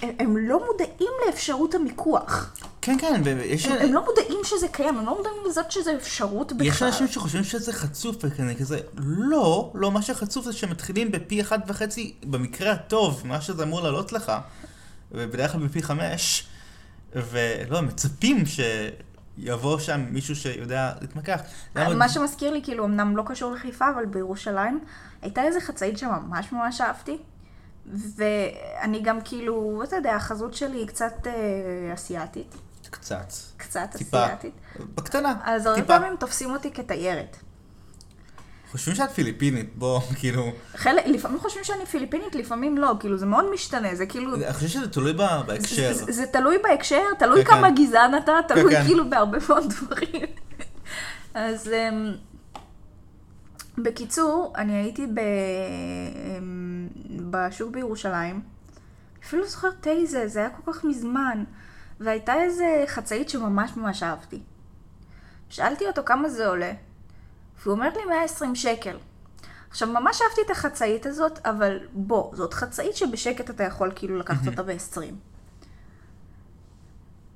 [0.02, 2.54] הם, הם לא מודעים לאפשרות המיקוח.
[2.82, 3.66] כן, כן, ויש...
[3.66, 6.66] הם, הם לא מודעים שזה קיים, הם לא מודעים לזאת שזה אפשרות בכלל.
[6.66, 11.58] יש אנשים שחושבים שזה חצוף וכזה כזה, לא, לא, מה שחצוף זה שמתחילים בפי אחד
[11.66, 14.32] וחצי, במקרה הטוב, מה שזה אמור לעלות לך,
[15.12, 16.46] ובדרך כלל בפי חמש,
[17.14, 21.40] ולא, מצפים שיבוא שם מישהו שיודע להתמקח.
[21.74, 24.80] מה שמזכיר לי, כאילו, אמנם לא קשור לחיפה, אבל בירושלים,
[25.22, 27.18] הייתה איזה חצאית שממש ממש אהבתי.
[28.16, 31.32] ואני גם כאילו, אתה יודע, החזות שלי היא קצת אה,
[31.94, 32.54] אסיאתית.
[32.90, 33.32] קצת.
[33.56, 34.26] קצת טיפה.
[34.26, 34.54] אסיאתית.
[34.94, 35.82] בקטנה, אז הרבה.
[35.82, 37.36] פעמים תופסים אותי כתיירת.
[38.70, 40.52] חושבים שאת פיליפינית, בוא, כאילו...
[40.76, 44.34] חלק, לפעמים חושבים שאני פיליפינית, לפעמים לא, כאילו זה מאוד משתנה, זה כאילו...
[44.34, 45.92] אני חושב שזה תלוי ב- בהקשר.
[45.92, 47.74] זה, זה תלוי בהקשר, תלוי כן, כמה כן.
[47.74, 48.84] גזען אתה, תלוי כן.
[48.84, 50.26] כאילו בהרבה מאוד דברים.
[51.34, 52.14] אז אמ,
[53.78, 55.18] בקיצור, אני הייתי ב...
[56.38, 56.88] אמ,
[57.30, 58.42] בשוק בירושלים,
[59.24, 61.44] אפילו לא זוכרת איזה, זה היה כל כך מזמן,
[62.00, 64.42] והייתה איזה חצאית שממש ממש אהבתי.
[65.48, 66.72] שאלתי אותו כמה זה עולה,
[67.62, 68.96] והוא אומר לי 120 שקל.
[69.70, 74.46] עכשיו, ממש אהבתי את החצאית הזאת, אבל בוא, זאת חצאית שבשקט אתה יכול כאילו לקחת
[74.46, 75.00] אותה ב-20.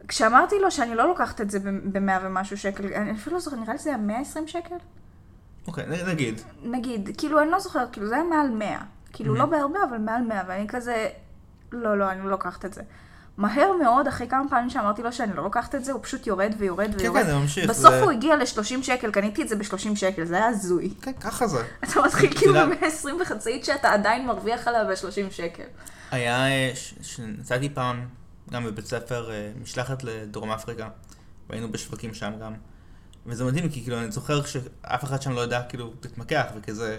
[0.09, 1.59] כשאמרתי לו שאני לא לוקחת את זה
[1.93, 4.77] ב-100 ומשהו שקל, אני אפילו לא זוכרת, נראה לי זה היה 120 שקל?
[5.67, 6.41] אוקיי, נ- נגיד.
[6.63, 8.79] נגיד, כאילו, אני לא זוכרת, כאילו, זה היה מעל 100.
[9.13, 11.09] כאילו, לא בהרבה, אבל מעל 100, ואני כזה,
[11.73, 12.83] לא, לא, אני לא לוקחת את זה.
[13.37, 16.55] מהר מאוד, אחרי כמה פעמים שאמרתי לו שאני לא לוקחת את זה, הוא פשוט יורד
[16.59, 17.21] ויורד כן, ויורד.
[17.23, 17.71] כן, זה ממשיך.
[17.71, 20.95] בסוף זה- הוא הגיע ל-30 שקל, קניתי את זה ב-30 שקל, זה היה הזוי.
[21.03, 21.63] כן, ככה זה.
[21.85, 25.63] אתה מתחיל כאילו יודעת- ב-120 וחצאית שאתה עדיין מרוויח עליה ב-30 שקל.
[26.11, 28.05] היה, אה, ש- שנסעתי פעם,
[28.51, 30.89] גם בבית ספר, אה, משלחת לדרום אפריקה,
[31.51, 32.53] והיינו בשווקים שם גם.
[33.27, 36.99] וזה מדהים, כי כאילו, אני זוכר שאף אחד שם לא ידע כאילו להתמקח, וכזה,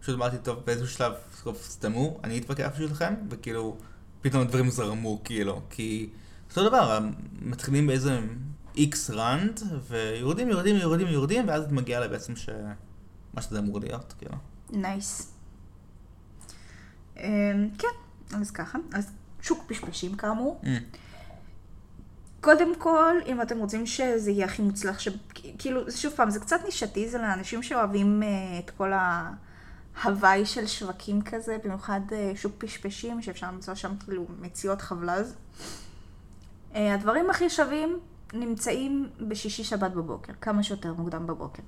[0.00, 1.12] פשוט אמרתי, טוב, באיזשהו שלב,
[1.44, 3.76] טוב, סתמו, אני אתווכח בשבילכם, וכאילו,
[4.22, 6.10] פתאום הדברים זרמו, כאילו, כי
[6.50, 6.98] זה אותו דבר,
[7.42, 8.20] מתחילים באיזה
[8.76, 12.48] איקס ראנד, ויורדים, יורדים, יורדים, יורדים, ואז את מגיעה לבעצם ש...
[13.34, 14.34] מה שזה אמור להיות, כאילו.
[14.70, 15.32] נייס.
[17.16, 17.88] אמ, כן,
[18.36, 18.78] אז ככה.
[18.92, 20.60] אז שוק פשפשים כאמור.
[20.64, 20.66] Mm.
[22.42, 25.08] קודם כל, אם אתם רוצים שזה יהיה הכי מוצלח, ש...
[25.58, 28.28] כאילו, שוב פעם, זה קצת נישתי, זה לאנשים שאוהבים אה,
[28.58, 34.82] את כל ההוואי של שווקים כזה, במיוחד אה, שוק פשפשים, שאפשר למצוא שם כאילו מציאות
[34.82, 35.34] חבלז.
[36.74, 37.98] אה, הדברים הכי שווים
[38.32, 41.62] נמצאים בשישי שבת בבוקר, כמה שיותר מוקדם בבוקר.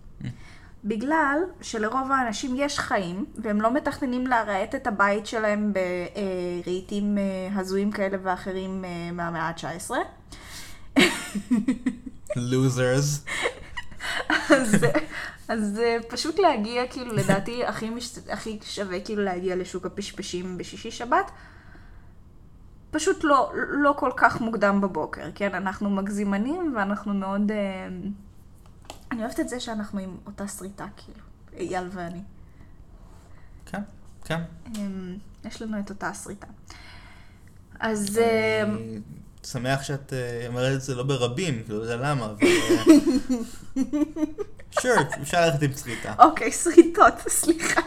[0.84, 7.18] בגלל שלרוב האנשים יש חיים, והם לא מתכננים להרהט את הבית שלהם ברהיטים
[7.54, 9.90] הזויים כאלה ואחרים אה, מהמאה ה-19.
[12.36, 13.24] לוזרס.
[14.28, 14.86] אז,
[15.48, 18.18] אז אה, פשוט להגיע, כאילו, לדעתי, הכי, מש...
[18.32, 21.30] הכי שווה כאילו להגיע לשוק הפשפשים בשישי שבת.
[22.90, 25.54] פשוט לא, לא כל כך מוקדם בבוקר, כן?
[25.54, 27.50] אנחנו מגזימנים ואנחנו מאוד...
[27.50, 27.88] אה,
[29.10, 31.20] אני אוהבת את זה שאנחנו עם אותה שריטה, כאילו,
[31.56, 32.22] אייל ואני.
[33.66, 33.82] כן,
[34.24, 34.40] כן.
[34.76, 36.46] אמ, יש לנו את אותה שריטה.
[37.80, 38.18] אז...
[38.18, 39.00] אה, אני
[39.44, 42.48] שמח שאת אה, אומרת את זה לא ברבים, כאילו, לא יודע למה, אבל...
[44.80, 46.14] שור, אפשר ללכת עם שריטה.
[46.18, 47.80] אוקיי, שריטות, סליחה.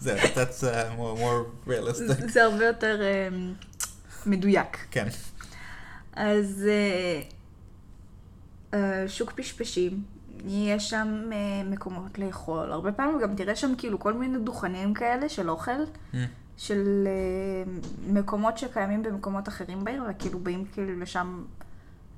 [0.00, 2.28] זהו, that's uh, more more realistic.
[2.32, 3.00] זה הרבה יותר
[4.26, 4.78] מדויק.
[4.90, 5.06] כן.
[6.16, 7.20] אז אה,
[8.74, 10.02] אה, שוק פשפשים,
[10.46, 12.72] יש שם אה, מקומות לאכול.
[12.72, 15.70] הרבה פעמים גם תראה שם כאילו כל מיני דוכנים כאלה של אוכל,
[16.12, 16.16] Mm.
[16.56, 17.72] של אה,
[18.12, 21.44] מקומות שקיימים במקומות אחרים בעיר, וכאילו באים כאילו לשם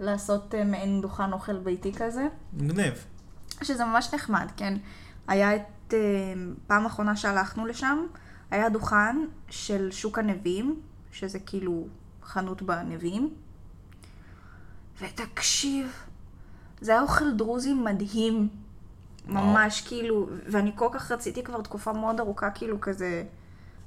[0.01, 2.29] לעשות אה, מעין דוכן אוכל ביתי כזה.
[2.53, 3.05] מגניב.
[3.62, 4.74] שזה ממש נחמד, כן?
[5.29, 5.94] היה את...
[5.94, 5.98] אה,
[6.66, 8.07] פעם אחרונה שהלכנו לשם,
[8.51, 9.16] היה דוכן
[9.51, 10.81] של שוק הנביאים,
[11.12, 11.87] שזה כאילו
[12.22, 13.35] חנות בנביאים.
[15.01, 15.92] ותקשיב,
[16.81, 18.48] זה היה אוכל דרוזי מדהים.
[19.27, 23.24] ממש כאילו, ואני כל כך רציתי כבר תקופה מאוד ארוכה, כאילו כזה...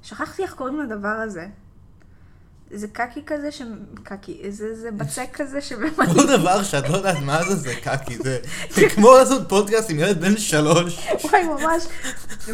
[0.03, 1.45] שכחתי איך קוראים לדבר הזה.
[2.73, 3.61] זה קקי כזה ש...
[4.03, 6.09] קקי, זה, זה בצק כזה שבאמת...
[6.15, 8.17] כל דבר שאת לא יודעת מה זה, זה קקי.
[8.17, 8.37] זה
[8.69, 11.07] זה כמו לעשות פודקאסט עם ילד בן שלוש.
[11.23, 11.83] וואי, ממש.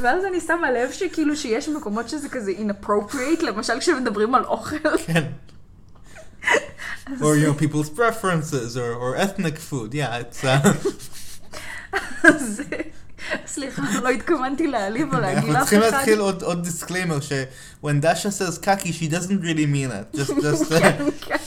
[0.02, 4.98] ואז אני שמה לב שכאילו שיש מקומות שזה כזה inappropriate, למשל כשמדברים על אוכל.
[5.06, 5.24] כן.
[7.08, 10.44] Or, you know, people's preferences, or, or ethnic food, yeah, it's...
[10.44, 10.70] Uh,
[12.24, 12.62] אז
[13.58, 15.92] סליחה, לא התכוונתי להעליב או להגיד אנחנו לאף צריכים אחד.
[15.92, 17.32] להתחיל עוד disclaimer, ש-
[17.84, 20.18] when Dasha says קקי, she doesn't really mean it.
[20.18, 21.38] Just, just, כן, כן.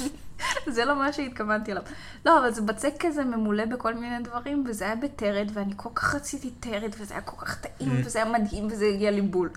[0.71, 1.83] זה לא מה שהתכוונתי אליו.
[2.27, 6.15] לא, אבל זה בצק כזה ממולא בכל מיני דברים, וזה היה בטרד, ואני כל כך
[6.15, 8.07] רציתי טרד, וזה היה כל כך טעים, Mm.
[8.07, 9.51] וזה היה מדהים, וזה הגיע לי בול.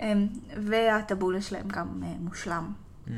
[0.00, 0.26] אמ,
[0.62, 2.72] והטבולה שלהם גם אה, מושלם.
[3.06, 3.10] Mm.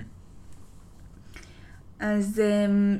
[2.00, 2.98] אז אמ,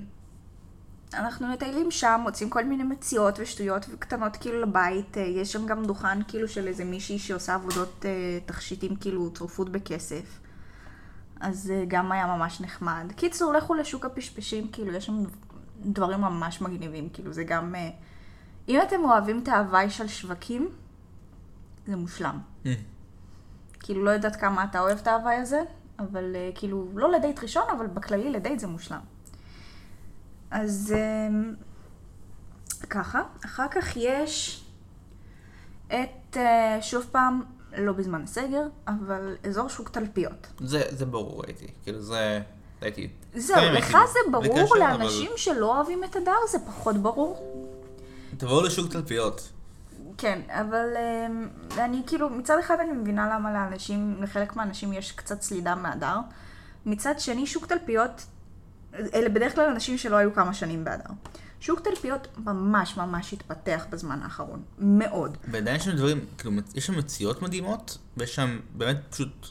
[1.16, 5.18] אנחנו מטיילים שם, מוצאים כל מיני מציאות ושטויות וקטנות כאילו לבית.
[5.18, 9.68] אה, יש שם גם דוכן כאילו של איזה מישהי שעושה עבודות אה, תכשיטים כאילו צורפות
[9.68, 10.40] בכסף.
[11.40, 13.12] אז אה, גם היה ממש נחמד.
[13.16, 15.22] קיצור, לכו לשוק הפשפשים, כאילו יש שם
[15.81, 17.74] דברים ממש מגניבים, כאילו זה גם...
[17.74, 17.90] אה,
[18.68, 20.68] אם אתם אוהבים את ההוואי של שווקים,
[21.87, 22.38] זה מושלם.
[22.64, 22.68] Mm.
[23.81, 25.61] כאילו לא יודעת כמה אתה אוהב את ההוואי הזה,
[25.98, 29.00] אבל uh, כאילו, לא לדייט ראשון, אבל בכללי לדייט זה מושלם.
[30.50, 31.64] אז um,
[32.90, 34.64] ככה, אחר כך יש
[35.87, 37.42] את אה, שוב פעם,
[37.78, 40.46] לא בזמן הסגר, אבל אזור שוק תלפיות.
[40.61, 41.66] זה, זה ברור, הייתי.
[41.82, 42.40] כאילו, זה...
[42.80, 43.09] הייתי...
[43.35, 47.37] זהו, לך הייתי זה ברור, קשר, לאנשים שלא אוהבים את הדר זה פחות ברור.
[47.37, 48.38] אבל...
[48.38, 49.48] תבואו לשוק תלפיות.
[50.18, 55.42] כן, אבל אמ, אני כאילו, מצד אחד אני מבינה למה לאנשים, לחלק מהאנשים יש קצת
[55.42, 56.16] סלידה מהדר.
[56.87, 58.26] מצד שני, שוק תלפיות,
[59.14, 61.11] אלה בדרך כלל אנשים שלא היו כמה שנים באדר.
[61.61, 64.62] שוק תלפיות ממש ממש התפתח בזמן האחרון.
[64.79, 65.37] מאוד.
[65.51, 69.46] ועדיין יש שם דברים, כאילו, יש שם מציאות מדהימות, ויש שם באמת פשוט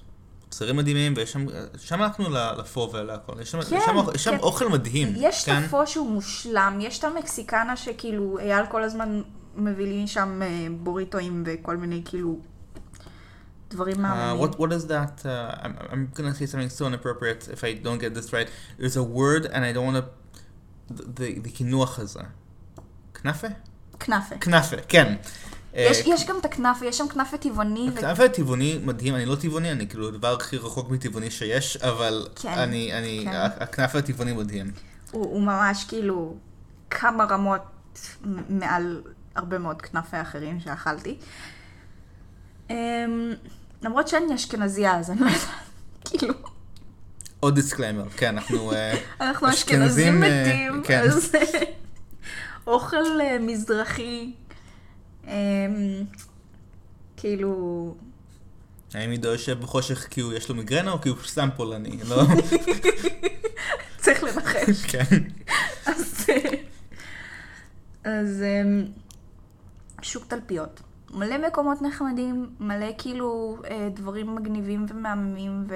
[0.46, 1.46] מוצרים מדהימים, ויש שם,
[1.78, 4.40] שם הלכנו לפו ולהכל, יש שם, כן, יש שם, יש שם כן.
[4.40, 5.14] אוכל מדהים.
[5.18, 5.64] יש את כן?
[5.64, 9.22] הפו שהוא מושלם, יש את המקסיקנה שכאילו, אייל כל הזמן
[9.56, 12.40] מביא לי שם אה, בוריטואים וכל מיני כאילו
[13.70, 14.42] דברים Uh, מהממים.
[14.44, 15.26] what what is that?
[15.26, 18.48] Uh, I'm I'm gonna say something so inappropriate if I don't get this right.
[18.80, 20.06] There's a word and I don't want to.
[21.20, 22.20] the the קינוח הזה.
[23.14, 23.48] כנאפה?
[24.00, 24.36] כנאפה.
[24.42, 25.16] כנאפה, כן.
[25.74, 27.90] יש, אה, יש גם את הכנאפה, יש שם כנאפה טבעוני.
[27.94, 27.98] ו...
[27.98, 32.50] הכנאפה הטבעוני מדהים, אני לא טבעוני, אני כאילו הדבר הכי רחוק מטבעוני שיש, אבל כן,
[32.50, 33.32] אני, אני, כן.
[33.64, 34.72] הכנאפה הטבעוני מדהים.
[35.12, 36.36] הוא, הוא ממש כאילו
[36.90, 37.62] כמה רמות
[38.50, 39.02] מעל
[39.36, 41.10] הרבה מאוד כנאפה אחרים שאכלתי.
[41.10, 41.16] אמ,
[43.82, 45.48] למרות שאני אשכנזייה, אז אני לא יודעת,
[46.06, 46.34] כאילו,
[47.40, 48.74] עוד disclaimer, כן, אנחנו...
[48.74, 51.02] אה, אנחנו אשכנזים, אה, מתים, כן.
[51.02, 51.32] אז
[52.68, 54.34] אוכל אה, מזרחי,
[55.28, 55.32] אמ,
[57.18, 57.96] כאילו,
[58.94, 61.98] האם עידו יושב בחושך כי הוא יש לו מיגרנה או כי הוא סתם פולני?
[62.08, 62.24] לא?
[64.02, 64.86] צריך לנחש.
[64.92, 65.24] כן.
[65.86, 66.26] אז,
[68.04, 68.86] אז אמ,
[70.02, 70.82] שוק תלפיות.
[71.14, 75.68] מלא מקומות נחמדים, מלא כאילו אה, דברים מגניבים ומהממים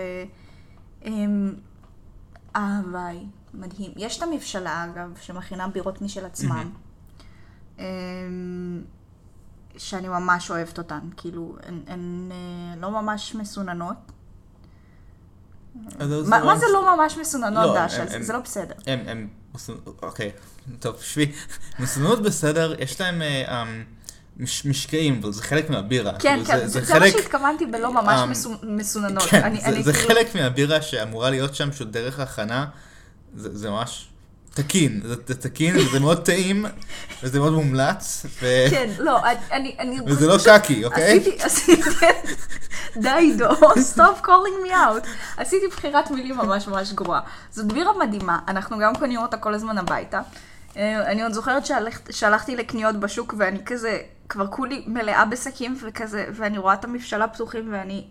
[2.55, 3.91] ואהביי, מדהים.
[3.97, 6.69] יש את המבשלה אגב, שמכינה בירות משל עצמם.
[7.79, 7.83] אמ,
[9.77, 13.95] שאני ממש אוהבת אותן, כאילו, הן, הן אה, לא ממש מסוננות.
[15.99, 18.73] מה, מה לא- זה לא ממש מסוננות, לא, זה- הם- זה לא בסדר.
[18.87, 19.27] הם, הם,
[20.01, 20.31] אוקיי,
[20.79, 21.31] טוב, שבי.
[21.79, 23.83] מסוננות בסדר, יש להם אה, אמ,
[24.39, 26.11] מש- משקעים, אבל זה חלק מהבירה.
[26.19, 29.23] כן, כאילו, כן, זה, זה מה שהתכוונתי בלא ממש מסו- מסוננות.
[29.23, 32.65] כן, אני, זה, אני זה כאילו, חלק מהבירה שאמורה להיות שם, שהוא דרך הכנה,
[33.35, 34.07] זה, זה ממש
[34.53, 36.65] תקין, זה, זה תקין, וזה מאוד טעים,
[37.23, 38.45] וזה מאוד מומלץ, ו...
[38.69, 39.19] כן, לא,
[39.51, 39.97] אני, אני...
[40.07, 41.17] וזה לא קקי, אוקיי?
[41.19, 41.81] עשיתי, עשיתי,
[42.97, 43.49] די עידו,
[43.95, 45.07] stop calling me out.
[45.37, 47.19] עשיתי בחירת מילים ממש ממש גרועה.
[47.51, 50.21] זאת בירה מדהימה, אנחנו גם קונים אותה כל הזמן הביתה.
[50.77, 53.97] אה, אני עוד זוכרת שהלכת- שהלכתי לקניות בשוק ואני כזה,
[54.29, 58.07] כבר כולי מלאה בשקים וכזה, ואני רואה את המבשלה פתוחים ואני,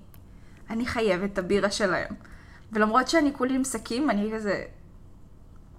[0.70, 2.14] אני חייבת את הבירה שלהם.
[2.72, 4.64] ולמרות שאני כולי עם שקים, אני כזה,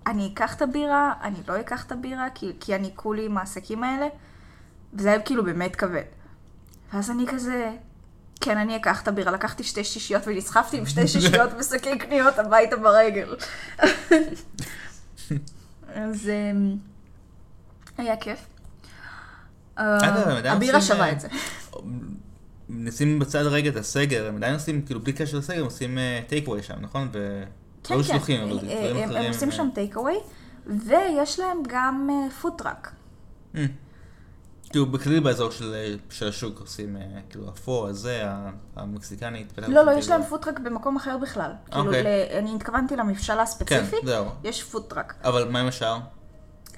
[0.08, 3.84] אני אקח את הבירה, אני לא אקח את הבירה, כי, כי אני כולי עם העסקים
[3.84, 4.08] האלה.
[4.94, 6.04] וזה היה כאילו באמת כבד.
[6.94, 7.72] ואז אני כזה,
[8.42, 9.32] כן, אני אקח את הבירה.
[9.32, 13.36] לקחתי שתי שישיות ונסחפתי עם שתי שישיות ושקי קניות הביתה ברגל.
[15.96, 16.76] אז אמ,
[17.98, 18.59] היה כיף.
[19.80, 21.28] הבירה עושים, שווה אה, את זה.
[22.70, 26.48] נשים בצד רגע את הסגר, הם עדיין עושים, כאילו בלי קשר לסגר, הם עושים טייק
[26.48, 27.10] אווי שם, נכון?
[27.84, 28.04] כן, לא
[28.62, 28.68] כן.
[28.68, 30.16] אה, הם- עושים אה, שם טייק אווי,
[30.68, 32.10] ויש להם גם
[32.42, 32.92] food truck.
[33.56, 33.66] אה.
[34.70, 39.42] כאילו בכללי באזור של, אה, של השוק עושים, אה, כאילו אפו, הזה, ה- המקסיקני.
[39.42, 41.52] התפתח לא, לא, כאילו- יש להם food truck במקום אחר בכלל.
[41.72, 42.40] כאילו, אוקיי.
[42.40, 44.26] אני התכוונתי למבשלה כן, הספציפית, זהו.
[44.44, 45.14] יש food truck.
[45.24, 45.98] אבל מה עם השאר?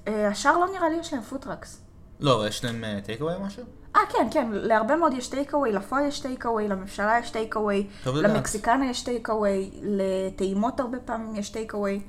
[0.08, 1.82] אה, השאר לא נראה לי יש להם food trucks.
[2.22, 3.64] לא, אבל יש להם טייק אווי או משהו?
[3.96, 7.56] אה, כן, כן, להרבה מאוד יש טייק אווי, לפו יש טייק אווי, למבשלה יש טייק
[7.56, 7.88] אווי.
[8.06, 12.02] למקסיקנה יש טייק אווי, לטעימות הרבה פעמים יש טייק אווי.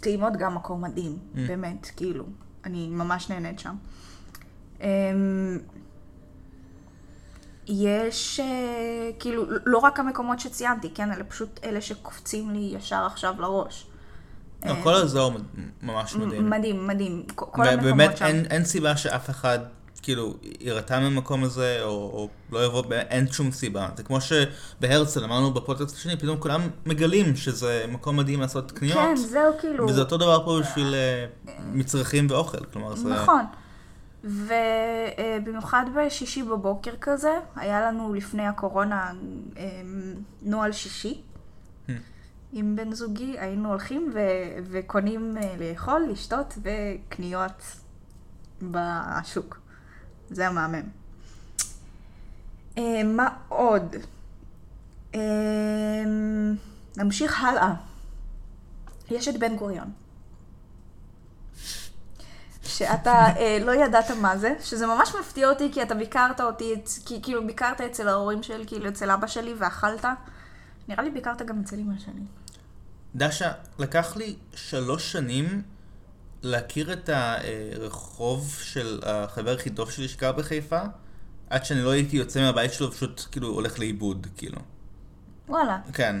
[0.00, 1.38] טעימות גם מקום מדהים, Mm.
[1.46, 2.24] באמת, כאילו,
[2.64, 3.74] אני ממש נהנית שם.
[4.80, 4.86] אמ,
[7.66, 8.46] יש, אה,
[9.18, 13.86] כאילו, לא רק המקומות שציינתי, כן, אלא פשוט אלה שקופצים לי ישר עכשיו לראש.
[14.64, 15.32] לא, אה, כל האזור
[15.82, 16.50] ממש מדהים.
[16.50, 18.24] מדהים, מדהים, כל המקומות שם.
[18.24, 19.58] אין, אין סיבה שאף אחד
[20.02, 23.88] כאילו יירתע מהמקום הזה או, או לא יבוא, אין שום סיבה.
[23.96, 28.98] זה כמו שבהרצל אמרנו בפודקאסט השני, פתאום כולם מגלים שזה מקום מדהים לעשות קניות.
[28.98, 29.88] כן, זהו כאילו...
[29.88, 31.26] וזה אותו דבר פה בשביל אה,
[31.72, 33.08] מצרכים ואוכל, כלומר זה...
[33.08, 33.44] נכון.
[34.24, 39.12] ובמיוחד בשישי בבוקר כזה, היה לנו לפני הקורונה
[40.42, 41.20] נוהל שישי.
[42.52, 47.62] עם בן זוגי היינו הולכים ו- וקונים אה, לאכול, לשתות וקניות
[48.62, 49.60] בשוק.
[50.30, 50.88] זה היה מהמם.
[52.78, 53.96] אה, מה עוד?
[55.14, 55.20] אה,
[56.96, 57.74] נמשיך הלאה.
[59.10, 59.90] יש את בן גוריון.
[62.62, 66.74] שאתה אה, לא ידעת מה זה, שזה ממש מפתיע אותי, כי אתה ביקרת אותי,
[67.06, 70.04] כי, כאילו ביקרת אצל ההורים שלי, כאילו אצל אבא שלי, ואכלת.
[70.88, 72.22] נראה לי ביקרת גם אצל אמא שלי.
[73.14, 75.62] דשה, לקח לי שלוש שנים
[76.42, 80.80] להכיר את הרחוב של החבר הכי טוב שלי שגר בחיפה,
[81.50, 84.58] עד שאני לא הייתי יוצא מהבית שלו ופשוט כאילו הולך לאיבוד, כאילו.
[85.48, 86.16] וואלה, כן,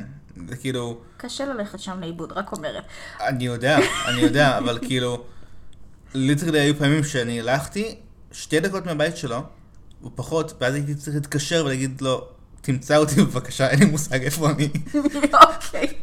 [0.48, 2.84] זה כאילו, קשה ללכת שם לאיבוד, רק אומרת.
[3.20, 5.24] אני יודע, אני יודע, אבל כאילו,
[6.14, 7.98] ליטרלי היו פעמים שאני הלכתי
[8.32, 9.42] שתי דקות מהבית שלו,
[10.02, 12.28] או פחות, ואז הייתי צריך להתקשר ולהגיד לו,
[12.68, 14.68] תמצא אותי בבקשה, אין לי מושג איפה אני.
[15.34, 15.94] אוקיי.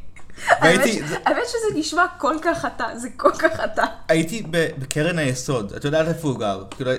[0.48, 3.84] האמת זה- שזה נשמע כל כך אתה, זה כל כך אתה.
[4.08, 6.92] הייתי בקרן היסוד, את יודעת איפה הוא גר, כאילו,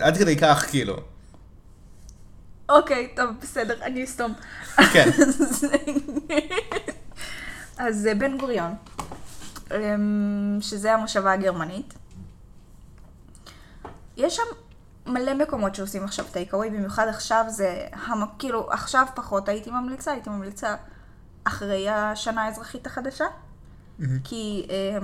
[0.00, 0.96] עד כדי כך, כאילו.
[2.68, 4.32] אוקיי, טוב, בסדר, אני אסתום.
[4.92, 5.08] כן.
[5.22, 5.64] אז-
[7.78, 8.74] אז אה, בן גוריון,
[9.74, 11.94] אמ, שזה המושבה הגרמנית.
[14.16, 14.42] יש שם
[15.06, 20.12] מלא מקומות שעושים עכשיו טייק אווי, במיוחד עכשיו זה, המ- כאילו, עכשיו פחות הייתי ממליצה,
[20.12, 20.76] הייתי ממליצה
[21.44, 23.24] אחרי השנה האזרחית החדשה.
[24.24, 25.02] כי um,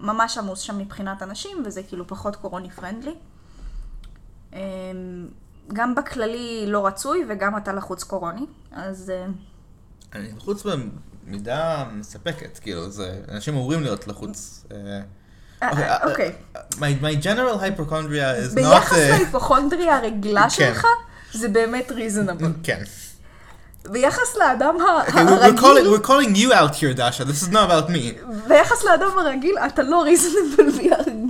[0.00, 3.14] ממש עמוס שם מבחינת אנשים, וזה כאילו פחות קורוני פרנדלי.
[4.52, 4.54] Um,
[5.72, 9.30] גם בכללי לא רצוי, וגם אתה לחוץ קורוני, אז uh,
[10.16, 10.62] אני לחוץ
[11.26, 14.64] במידה מספקת, כאילו, זה, אנשים אמורים להיות לחוץ.
[14.72, 15.00] אה,
[15.70, 16.32] אוקיי, אה, אה, אוקיי.
[16.72, 18.54] My my general hypochondria is not...
[18.54, 20.48] ביחס אה, להיפוכונדריה הרגילה כן.
[20.50, 20.86] שלך,
[21.32, 22.52] זה באמת ריזונבל.
[22.62, 22.82] כן.
[23.90, 27.24] ביחס לאדם ה- Okay, we're, we're, calling, הרגיל, we're calling you out here, Dasha.
[27.24, 28.24] This is not about me.
[28.48, 30.72] ביחס לאדם הרגיל, אתה לא ריזונבל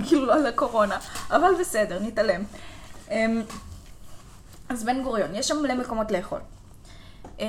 [0.07, 0.97] כאילו על הקורונה.
[1.31, 2.41] אבל בסדר, נתעלם.
[3.11, 3.41] אמ,
[4.69, 6.39] אז בן גוריון, יש שם מלא מקומות לאכול.
[7.39, 7.45] אמ,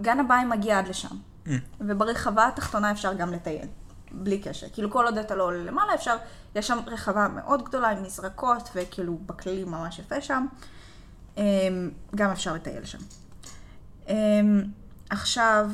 [0.00, 1.08] גן הביים מגיע עד לשם.
[1.46, 1.50] Mm.
[1.80, 3.66] וברחבה התחתונה אפשר גם לטייל.
[4.12, 4.66] בלי קשר.
[4.72, 6.16] כאילו כל עוד אתה לא עולה למעלה אפשר,
[6.54, 10.46] יש שם רחבה מאוד גדולה עם מזרקות, וכאילו בכללי ממש יפה שם.
[11.36, 12.98] אמ, גם אפשר לטייל שם.
[14.08, 14.62] אמ,
[15.10, 15.70] עכשיו,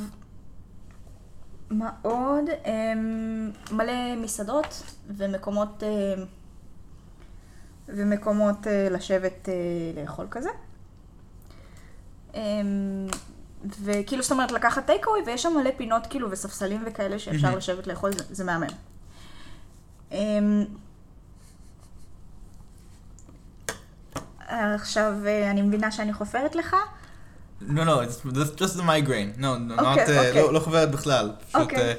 [1.70, 2.44] מה עוד?
[2.66, 5.82] אמ, מלא מסעדות ומקומות,
[7.88, 10.50] ומקומות אה, לשבת אה, לאכול כזה.
[13.84, 17.58] וכאילו, זאת אומרת, לקחת טייק אווי, ויש שם מלא פינות כאילו וספסלים וכאלה שאפשר מהמם.
[17.58, 18.66] לשבת לאכול, זה, זה מהמם.
[20.12, 20.64] אמ,
[24.48, 26.76] עכשיו, אה, אני מבינה שאני חופרת לך.
[27.62, 29.38] Just the migraine.
[29.38, 30.42] No, no, not, אוקיי, אה, אוקיי.
[30.42, 31.30] לא- לא חוברת בכלל.
[31.48, 31.80] פשוט, אוקיי.
[31.80, 31.94] אה,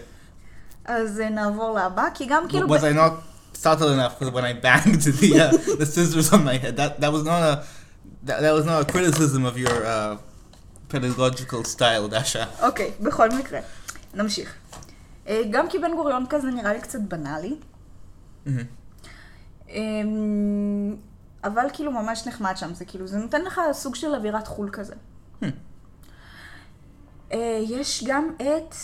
[0.86, 2.76] אז אה, נעבור לבא, כי גם כאילו...
[2.76, 3.14] was I not
[3.64, 6.76] subtle enough when I banged the uh, the scissors on my head?
[6.76, 7.64] That that was not a
[8.28, 10.18] that, that was not a criticism of your uh,
[10.94, 12.66] pedagogical style, Dasha.
[12.66, 13.60] אוקיי, בכל מקרה.
[14.14, 14.56] נמשיך.
[15.28, 17.56] אה, גם כי בן גוריון כזה נראה לי קצת בנאלי.
[18.46, 18.50] Mhm.
[19.70, 20.96] אמ,
[21.44, 24.94] אבל כאילו ממש נחמד שם, זה כאילו, זה נותן לך סוג של אווירת חו"ל כזה.
[25.42, 25.46] Hmm.
[27.32, 28.76] אה, יש גם את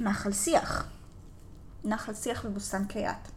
[0.00, 0.86] נחל שיח.
[1.84, 3.28] נחל שיח ובוסתן קיאט.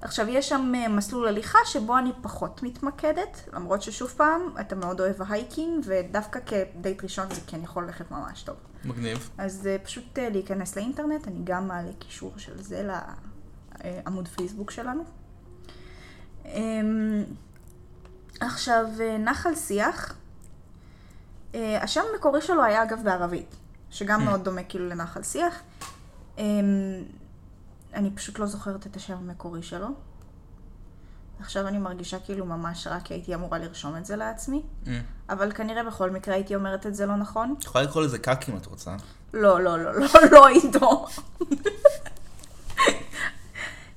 [0.00, 5.00] עכשיו, יש שם אה, מסלול הליכה שבו אני פחות מתמקדת, למרות ששוב פעם, אתה מאוד
[5.00, 8.56] אוהב ההייקינג, ודווקא כדייט ראשון זה כן יכול ללכת ממש טוב.
[8.84, 9.30] מגניב.
[9.38, 12.88] אז אה, פשוט אה, להיכנס לאינטרנט, אני גם מעלה קישור של זה
[13.84, 15.04] לעמוד פייסבוק שלנו.
[16.44, 17.24] אמ,
[18.40, 18.84] עכשיו,
[19.18, 20.14] נחל שיח,
[21.54, 23.56] השם המקורי שלו היה אגב בערבית,
[23.90, 24.24] שגם Mm.
[24.24, 25.62] מאוד דומה כאילו לנחל שיח.
[27.94, 29.86] אני פשוט לא זוכרת את השם המקורי שלו.
[31.40, 34.88] עכשיו אני מרגישה כאילו ממש רע, כי הייתי אמורה לרשום את זה לעצמי, Mm.
[35.28, 37.54] אבל כנראה בכל מקרה הייתי אומרת את זה לא נכון.
[37.58, 38.96] את יכולה לקרוא לזה קאק אם את רוצה.
[39.34, 41.06] לא, לא, לא, לא, לא איתו.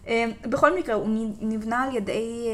[0.07, 2.47] אמ, בכל מקרה, הוא נבנה על ידי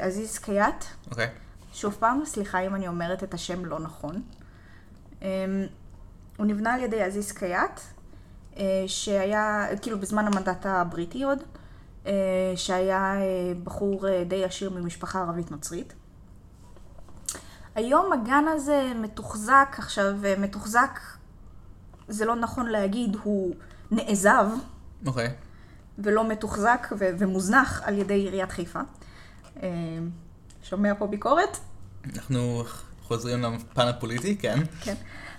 [0.00, 0.84] אה, עזיז קיאט.
[1.10, 1.28] אוקיי.
[1.72, 4.22] שוב פעם, סליחה אם אני אומרת את השם לא נכון.
[5.22, 5.26] אמ,
[6.36, 7.82] הוא נבנה על ידי עזיז קיאט, אה,
[8.86, 11.38] שהיה, כאילו בזמן המנדט הבריטי עוד,
[12.06, 12.12] אה,
[12.56, 15.92] שהיה אה, בחור אה, די עשיר ממשפחה ערבית נוצרית.
[17.74, 21.00] היום הגן הזה מתוחזק, עכשיו אה, מתוחזק,
[22.08, 23.54] זה לא נכון להגיד, הוא
[23.90, 24.46] נעזב
[25.06, 25.34] אוקיי.
[25.98, 28.80] ולא מתוחזק ו- ומוזנח על ידי עיריית חיפה.
[29.62, 29.68] אה,
[30.62, 31.58] שומע פה ביקורת?
[32.14, 32.64] אנחנו
[33.02, 34.58] חוזרים לפן הפוליטי, כן.
[34.80, 34.94] כן.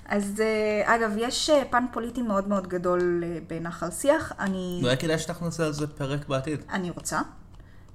[0.08, 4.32] אז אה, אגב, יש אה, פן פוליטי מאוד מאוד גדול אה, בנחל שיח.
[4.39, 6.60] אני, אולי כדאי שאנחנו נעשה על זה פרק בעתיד.
[6.72, 7.22] אני רוצה.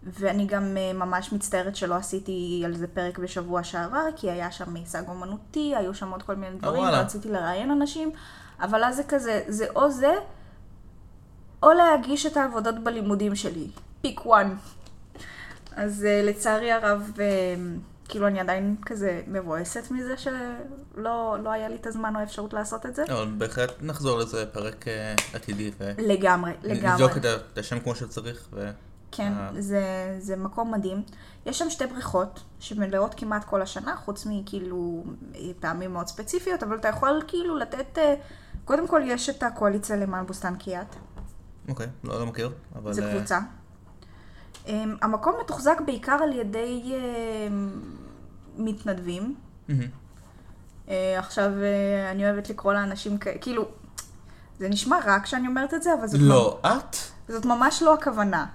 [0.03, 5.03] ואני גם ממש מצטערת שלא עשיתי על זה פרק בשבוע שעבר, כי היה שם מיצג
[5.09, 6.83] אומנותי, היו שם עוד כל מיני דברים.
[6.83, 8.11] ורציתי לראיין אנשים,
[8.61, 10.15] אבל אז זה כזה, זה או זה,
[11.63, 13.67] או להגיש את העבודות בלימודים שלי.
[14.01, 14.55] פיק וואן.
[15.77, 17.13] אז לצערי הרב,
[18.13, 22.87] כאילו אני עדיין כזה מבואסת מזה שלא לא היה לי את הזמן או האפשרות לעשות
[22.87, 23.05] את זה.
[23.05, 25.71] אבל בהחלט נחזור לזה פרק אה, עתידי.
[25.81, 27.05] ו- לגמרי, לגמרי.
[27.05, 28.49] נבדוק את השם כמו שצריך.
[28.53, 28.71] ו-
[29.13, 29.51] כן, אה.
[29.61, 31.03] זה, זה מקום מדהים.
[31.47, 35.05] יש שם שתי בריכות שמלאות כמעט כל השנה, חוץ מכאילו
[35.61, 37.99] פעמים מאוד ספציפיות, אבל אתה יכול כאילו לתת...
[37.99, 38.15] אה,
[38.65, 40.97] קודם כל יש את הקואליציה למען בוסטן קיאט,
[41.69, 42.51] אוקיי, לא לא מכיר.
[42.77, 43.39] אבל, זו אה, קבוצה.
[44.67, 46.93] אמ, המקום מתוחזק בעיקר על ידי
[47.47, 47.71] אמ,
[48.57, 49.35] מתנדבים.
[50.89, 53.69] אה, עכשיו, אה, אני אוהבת לקרוא לאנשים כאלה, כאילו,
[54.59, 56.97] זה נשמע רע כשאני אומרת את זה, אבל זאת, לא, את?
[57.29, 58.47] זאת ממש לא הכוונה.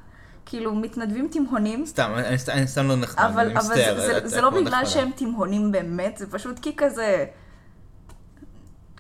[0.46, 4.00] כאילו, מתנדבים תימהונים, סתם, אני סתם- אני סתם לא נחמד, אני אבל, אבל מצטער.
[4.00, 4.86] זה, זה, זה לא מאוד בגלל.
[4.86, 7.26] שהם תימהונים באמת, זה פשוט כי כזה...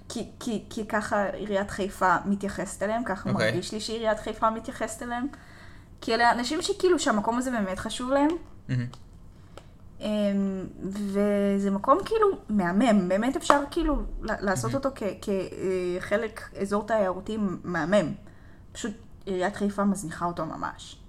[0.09, 3.51] כי, כי, כי ככה עיריית חיפה מתייחסת אליהם, ככה אוקיי.
[3.51, 5.27] מרגיש לי שעיריית חיפה מתייחסת אליהם.
[6.01, 8.29] כי אלה אנשים שכאילו שהמקום הזה באמת חשוב להם,
[8.69, 8.85] מהמם.
[9.99, 14.89] אמ, וזה מקום כאילו מהמם, באמת אפשר כאילו לעשות אותו
[15.99, 18.13] כחלק אזור תיירותי מהמם.
[18.71, 18.93] פשוט
[19.25, 20.99] עיריית חיפה מזניחה אותו ממש.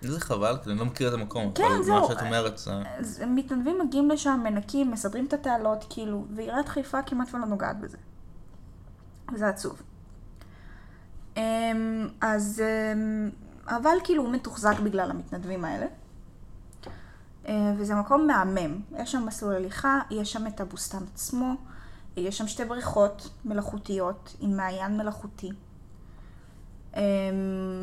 [0.00, 1.52] זה חבל, כי אני לא מכיר את המקום.
[1.54, 2.00] כן, אבל זהו.
[2.00, 2.58] מה שאת אומרת
[3.00, 3.26] זה...
[3.26, 7.96] מתנדבים מגיעים לשם, מנקים, מסדרים את התעלות, כאילו, ועיריית חיפה כמעט ולא נוגעת בזה.
[9.34, 9.82] וזה עצוב.
[11.36, 13.30] אמ, אז, אמ,
[13.66, 15.86] אבל כאילו הוא מתוחזק בגלל המתנדבים האלה.
[17.48, 18.80] אה, וזה מקום מהמם.
[18.98, 21.54] יש שם מסלול הליכה, יש שם את הבוסתן עצמו,
[22.16, 25.50] יש שם שתי בריכות מלאכותיות עם מעיין מלאכותי.
[26.96, 27.00] אמ,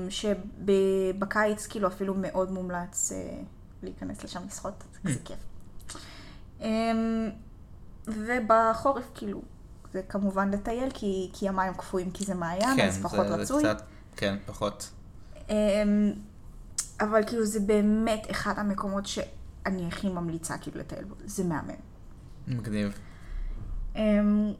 [0.09, 3.41] שבקיץ כאילו אפילו מאוד מומלץ אה,
[3.83, 5.39] להיכנס לשם לשחות, זה כזה כיף.
[6.61, 7.29] אמ,
[8.07, 9.41] ובחורף כאילו,
[9.93, 13.63] זה כמובן לטייל כי, כי המים קפואים כי זה מעיין, כן, אז פחות זה רצוי.
[13.63, 13.81] קצת...
[14.15, 14.89] כן, פחות.
[15.49, 16.13] אמ,
[17.01, 19.07] אבל כאילו זה באמת אחד המקומות
[19.63, 21.73] שאני הכי ממליצה כאילו לטייל בו, זה מהמם.
[22.47, 22.99] מגניב.
[23.95, 24.53] אמ,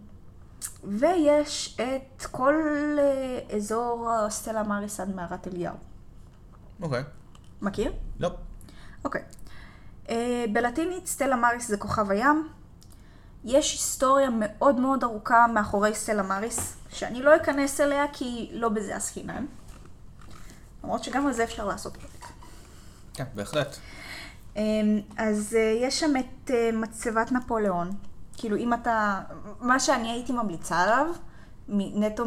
[0.84, 2.54] ויש את כל
[3.00, 5.76] אה, אזור סטלה מאריס עד מערת אליהו.
[6.82, 7.04] אוקיי.
[7.62, 7.94] מכיר?
[8.20, 8.32] לא.
[9.06, 9.22] אוקיי.
[10.10, 12.50] אה, בלטינית סטלה מאריס זה כוכב הים.
[13.44, 18.96] יש היסטוריה מאוד מאוד ארוכה מאחורי סטלה מאריס, שאני לא אכנס אליה כי לא בזה
[18.96, 19.46] עסקינן.
[20.84, 22.32] למרות שגם על זה אפשר לעשות פרק.
[23.14, 23.78] כן, בהחלט.
[24.56, 27.92] אמ, אז אה, יש שם את אה, מצבת נפוליאון.
[28.38, 29.22] כאילו, אם אתה...
[29.62, 31.08] מה שאני הייתי ממליצה עליו,
[31.70, 32.26] נטו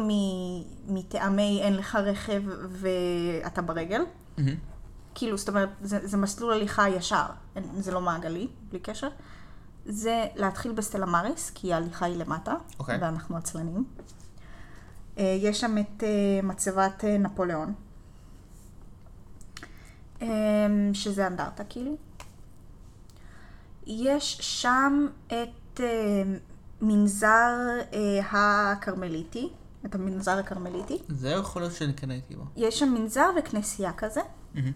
[0.87, 4.01] מטעמי אין לך רכב ואתה ברגל.
[5.15, 7.25] כאילו, זאת אומרת, זה, זה מסלול הליכה ישר,
[7.77, 9.09] זה לא מעגלי, בלי קשר.
[9.85, 12.97] זה להתחיל בסטלה מאריס, כי ההליכה היא למטה, אוקיי.
[13.01, 13.83] ואנחנו עצלנים.
[15.17, 16.03] אה, יש שם את
[16.43, 17.73] מצבת נפוליאון,
[20.21, 20.27] אה,
[20.93, 21.97] שזה אנדרטה כאילו.
[23.87, 26.23] יש שם את אה,
[26.81, 27.55] מנזר
[27.93, 29.49] אה, הכרמליטי,
[29.85, 30.97] את המנזר הכרמליטי.
[31.09, 32.43] זה יכול להיות שאני כן הייתי בו.
[32.55, 34.21] יש שם מנזר וכנסייה כזה.
[34.55, 34.71] מהמם.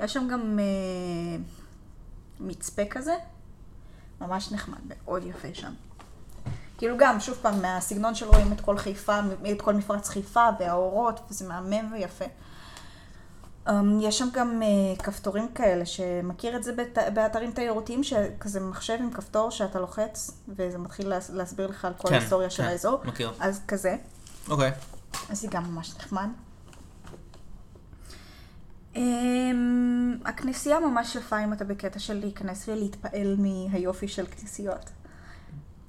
[0.00, 1.36] יש שם גם אה,
[2.40, 3.14] מצפה כזה,
[4.20, 5.72] ממש נחמד, מאוד יפה שם.
[6.78, 9.20] כאילו גם, שוב פעם, מהסגנון של רואים את כל חיפה,
[9.52, 12.24] את כל מפרץ חיפה והאורות, וזה מהמם ויפה.
[13.66, 18.96] Um, יש שם גם uh, כפתורים כאלה, שמכיר את זה בת, באתרים תיירותיים, שכזה מחשב
[19.00, 22.68] עם כפתור שאתה לוחץ, וזה מתחיל להס, להסביר לך על כל כן, ההיסטוריה של כן,
[22.68, 23.00] האזור.
[23.04, 23.32] מכיר.
[23.40, 23.96] אז כזה.
[24.48, 24.72] אוקיי.
[25.30, 26.28] אז זה גם ממש נחמד.
[28.94, 28.98] Um,
[30.24, 34.90] הכנסייה ממש יפה אם אתה בקטע של להיכנס ולהתפעל מהיופי של כנסיות.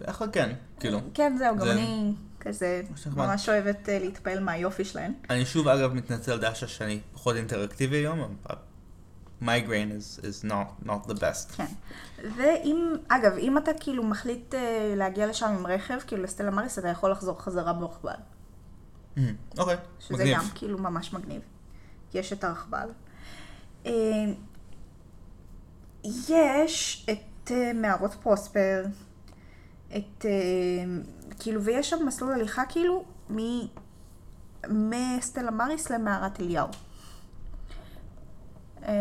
[0.01, 0.99] בדרך כלל כן, כאילו.
[1.13, 2.13] כן, זהו, גם זה- אני
[2.47, 3.25] כזה ממש נחמד.
[3.25, 5.13] ממש אוהבת אה, להתפעל מהיופי שלהן.
[5.29, 8.35] אני שוב אגב מתנצל דשה שאני פחות אינטראקטיבי היום,
[9.41, 11.55] migraine is, is not, not the best.
[11.55, 11.65] כן.
[12.37, 16.87] ואם, אגב, אם אתה כאילו מחליט אה, להגיע לשם עם רכב, כאילו לסטלה מאריס, אתה
[16.87, 18.13] יכול לחזור חזרה ברכבל.
[19.17, 19.35] מהמם.
[19.57, 20.37] אוקיי, שזה מגניב.
[20.37, 21.41] גם כאילו ממש מגניב.
[22.13, 22.89] יש את הרכבל.
[23.85, 23.91] אה,
[26.03, 28.85] יש את אה, מערות פרוספר,
[29.95, 30.31] את, אה,
[31.39, 33.03] כאילו, ויש שם מסלול הליכה כאילו
[33.35, 33.67] מ-
[34.69, 36.67] מסטלה מאריס למערת אליהו.
[38.83, 38.93] אה,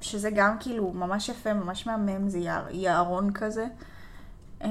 [0.00, 3.66] שזה גם כאילו ממש יפה, ממש מהמם, זה יער, יערון כזה.
[4.62, 4.68] אה,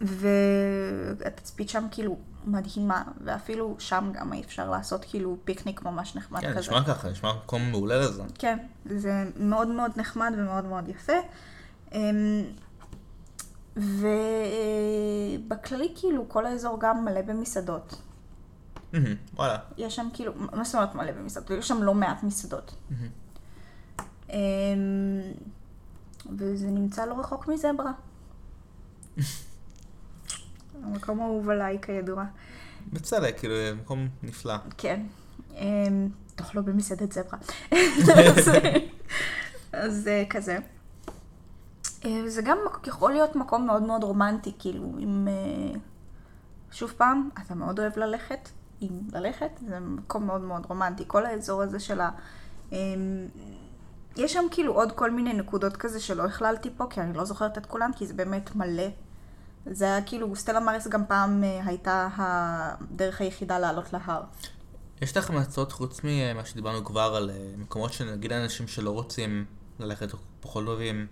[0.00, 2.16] והתצפית שם כאילו
[2.46, 6.60] מדהימה, ואפילו שם גם אפשר לעשות כאילו פיקניק ממש נחמד כן, כזה.
[6.60, 8.22] נשמע ככה, נשמע מקום מעולה לזה.
[8.38, 11.12] כן, זה מאוד מאוד נחמד ומאוד מאוד יפה.
[15.36, 18.02] ובכללי כאילו כל האזור גם מלא במסעדות.
[19.34, 19.58] וואלה.
[19.76, 21.50] יש שם כאילו, מה זאת אומרת מלא במסעדות?
[21.58, 22.74] יש שם לא מעט מסעדות.
[24.30, 24.36] אמ,
[26.38, 27.92] וזה נמצא לא רחוק מזברה.
[30.84, 32.24] המקום האהוב עליי כידוע.
[32.92, 34.54] בצדק, כאילו, מקום נפלא.
[34.78, 35.00] כן.
[35.54, 37.38] אמ, תאכלו במסעדת זברה.
[37.70, 38.50] אז-
[39.72, 40.58] אז אה, כזה.
[42.04, 45.28] אה, זה גם יכול להיות מקום מאוד מאוד רומנטי, כאילו, אם...
[45.28, 45.78] אה,
[46.74, 48.48] שוב פעם, אתה מאוד אוהב ללכת,
[48.82, 51.04] אם ללכת, זה מקום מאוד מאוד רומנטי.
[51.06, 52.10] כל האזור הזה של ה...
[52.72, 53.26] אמ,
[54.16, 57.58] יש שם כאילו עוד כל מיני נקודות כזה שלא הכללתי פה, כי אני לא זוכרת
[57.58, 58.88] את כולן, כי זה באמת מלא.
[59.66, 64.22] זה היה כאילו, סטלה מאריס גם פעם אה, הייתה הדרך היחידה לעלות להר.
[65.02, 69.44] יש לך המלצות חוץ ממה שדיברנו כבר על מקומות שנגיד אנשים שלא רוצים
[69.78, 70.08] ללכת
[70.40, 71.06] פחות אוהבים.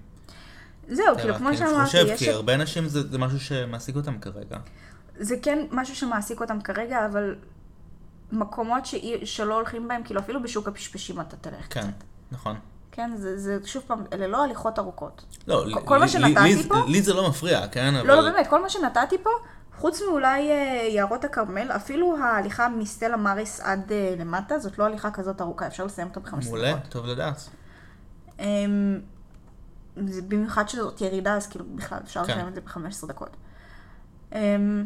[0.89, 2.19] זהו, כאילו, כמו אני שאמרתי, חושב, יש...
[2.19, 4.57] כי הרבה אנשים זה זה משהו שמעסיק אותם כרגע.
[5.19, 7.35] זה כן משהו שמעסיק אותם כרגע, אבל
[8.33, 8.83] מקומות
[9.25, 11.89] שלא הולכים בהם, כאילו, אפילו בשוק הפשפשים אתה תלך כן, קצת.
[12.33, 12.57] נכון.
[12.93, 15.25] כן, זה, זה שוב פעם, אלה לא הליכות ארוכות.
[15.47, 17.95] לא, כל- לי- מה שנתתי לי- פה- לי זה לא מפריע, כן?
[17.95, 18.07] אבל...
[18.09, 19.31] לא, לא באמת, כל מה שנתתי פה,
[19.79, 20.55] חוץ מאולי אה,
[20.91, 25.85] יערות הכרמל, אפילו ההליכה מסטלה מאריס עד אה, למטה, זאת לא הליכה כזאת ארוכה, אפשר
[25.85, 26.91] לסיים אותה ב-15 מעולה, דקות.
[26.93, 27.49] טוב לדעת.
[30.29, 32.33] במיוחד שזאת ירידה, אז כאילו בכלל אפשר כן.
[32.33, 33.37] לסיים את זה ב-15 דקות.
[34.33, 34.85] אמ,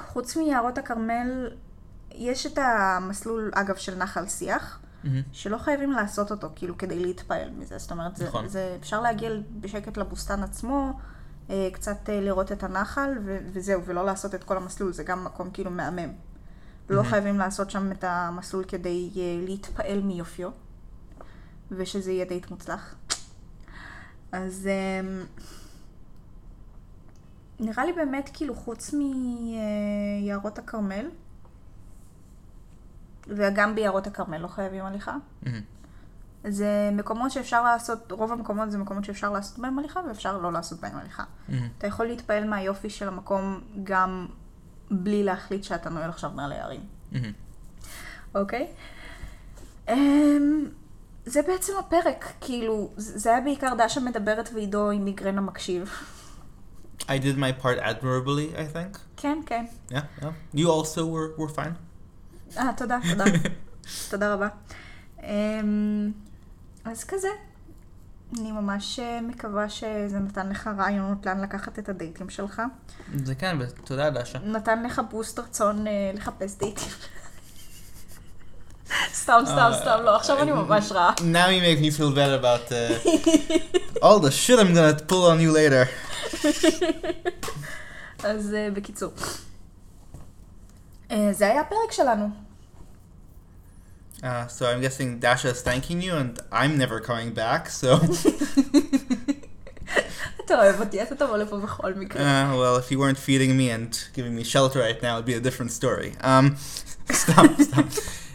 [0.00, 1.50] חוץ מיערות הכרמל,
[2.10, 4.80] יש את המסלול, אגב, של נחל שיח.
[5.32, 7.78] שלא חייבים לעשות אותו, כאילו, כדי להתפעל מזה.
[7.78, 8.48] זאת אומרת, זה, נכון.
[8.48, 10.92] זה, אפשר להגיע בשקט לבוסתן עצמו,
[11.50, 15.24] אה, קצת אה, לראות את הנחל, ו- וזהו, ולא לעשות את כל המסלול, זה גם
[15.24, 16.12] מקום כאילו מהמם.
[16.88, 17.08] לא מהמם.
[17.08, 20.50] חייבים לעשות שם את המסלול כדי אה, להתפעל מיופיו,
[21.70, 22.94] ושזה יהיה דייט מוצלח.
[24.36, 25.08] אז אה,
[27.60, 31.06] נראה לי באמת, כאילו, חוץ מיערות הכרמל,
[33.26, 35.16] וגם ביערות הכרמל לא חייבים הליכה.
[36.44, 40.80] זה מקומות שאפשר לעשות, רוב המקומות זה מקומות שאפשר לעשות בהם הליכה ואפשר לא לעשות
[40.80, 41.24] בהם הליכה.
[41.48, 41.68] מהמם.
[41.78, 44.26] אתה יכול להתפעל מהיופי של המקום גם
[44.90, 46.80] בלי להחליט שאתה נועל עכשיו מעל הערים.
[48.34, 48.66] אוקיי?
[49.88, 50.64] אמ,
[51.26, 55.90] זה בעצם הפרק, כאילו, זה היה בעיקר דשה מדברת ועידו עם מיגרנה מקשיב.
[57.00, 58.98] I did my part admirably, I think.
[59.16, 59.64] כן, כן.
[59.90, 60.56] Yeah, yeah.
[60.56, 61.76] You also were, were fine.
[62.58, 63.24] אה, תודה, תודה.
[64.10, 64.48] תודה רבה.
[65.22, 66.12] אמ,
[66.84, 67.28] אז כזה.
[68.38, 72.62] אני ממש אה, מקווה שזה נתן לך רעיונות לאן לקחת את הדייטים שלך.
[73.24, 74.38] זה כן, ותודה דשה.
[74.38, 76.92] נתן לך בוסט רצון אה, לחפש דייטים.
[79.13, 81.13] סתם, סתם, אה, סתם, לא, עכשיו אני ממש רעה.
[81.17, 85.39] Now you make me feel bad about uh, all the shit I'm gonna pull on
[85.39, 85.87] you later.
[88.23, 89.11] אז אה, בקיצור.
[91.11, 92.29] אה, זה היה הפרק שלנו.
[94.23, 97.69] Uh, so I'm guessing Dasha is thanking you, and I'm never coming back.
[97.69, 97.87] So,
[100.45, 102.53] אתה אוהב אותי, אתה תבוא לפה בכל uh, מקרה.
[102.53, 105.39] well, if you weren't feeding me and giving me shelter right now, it'd be a
[105.39, 106.11] different story.
[106.21, 106.55] Um,
[107.11, 107.81] סתם, סתם.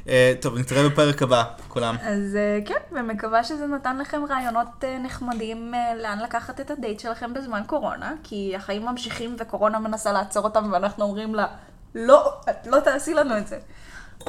[0.05, 0.09] Uh,
[0.41, 1.95] טוב, נתראה בפרק הבא, כולם.
[2.01, 6.99] אז אה, כן, ומקווה שזה נתן לכם רעיונות אה, נחמדים אה, לאן לקחת את הדייט
[6.99, 11.47] שלכם בזמן קורונה, כי החיים ממשיכים וקורונה מנסה לעצור אותם ואנחנו אומרים לה,
[11.95, 13.59] לא, את לא תעשי לנו את זה.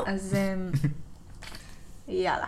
[0.06, 0.54] אז אה,
[2.08, 2.46] יאללה.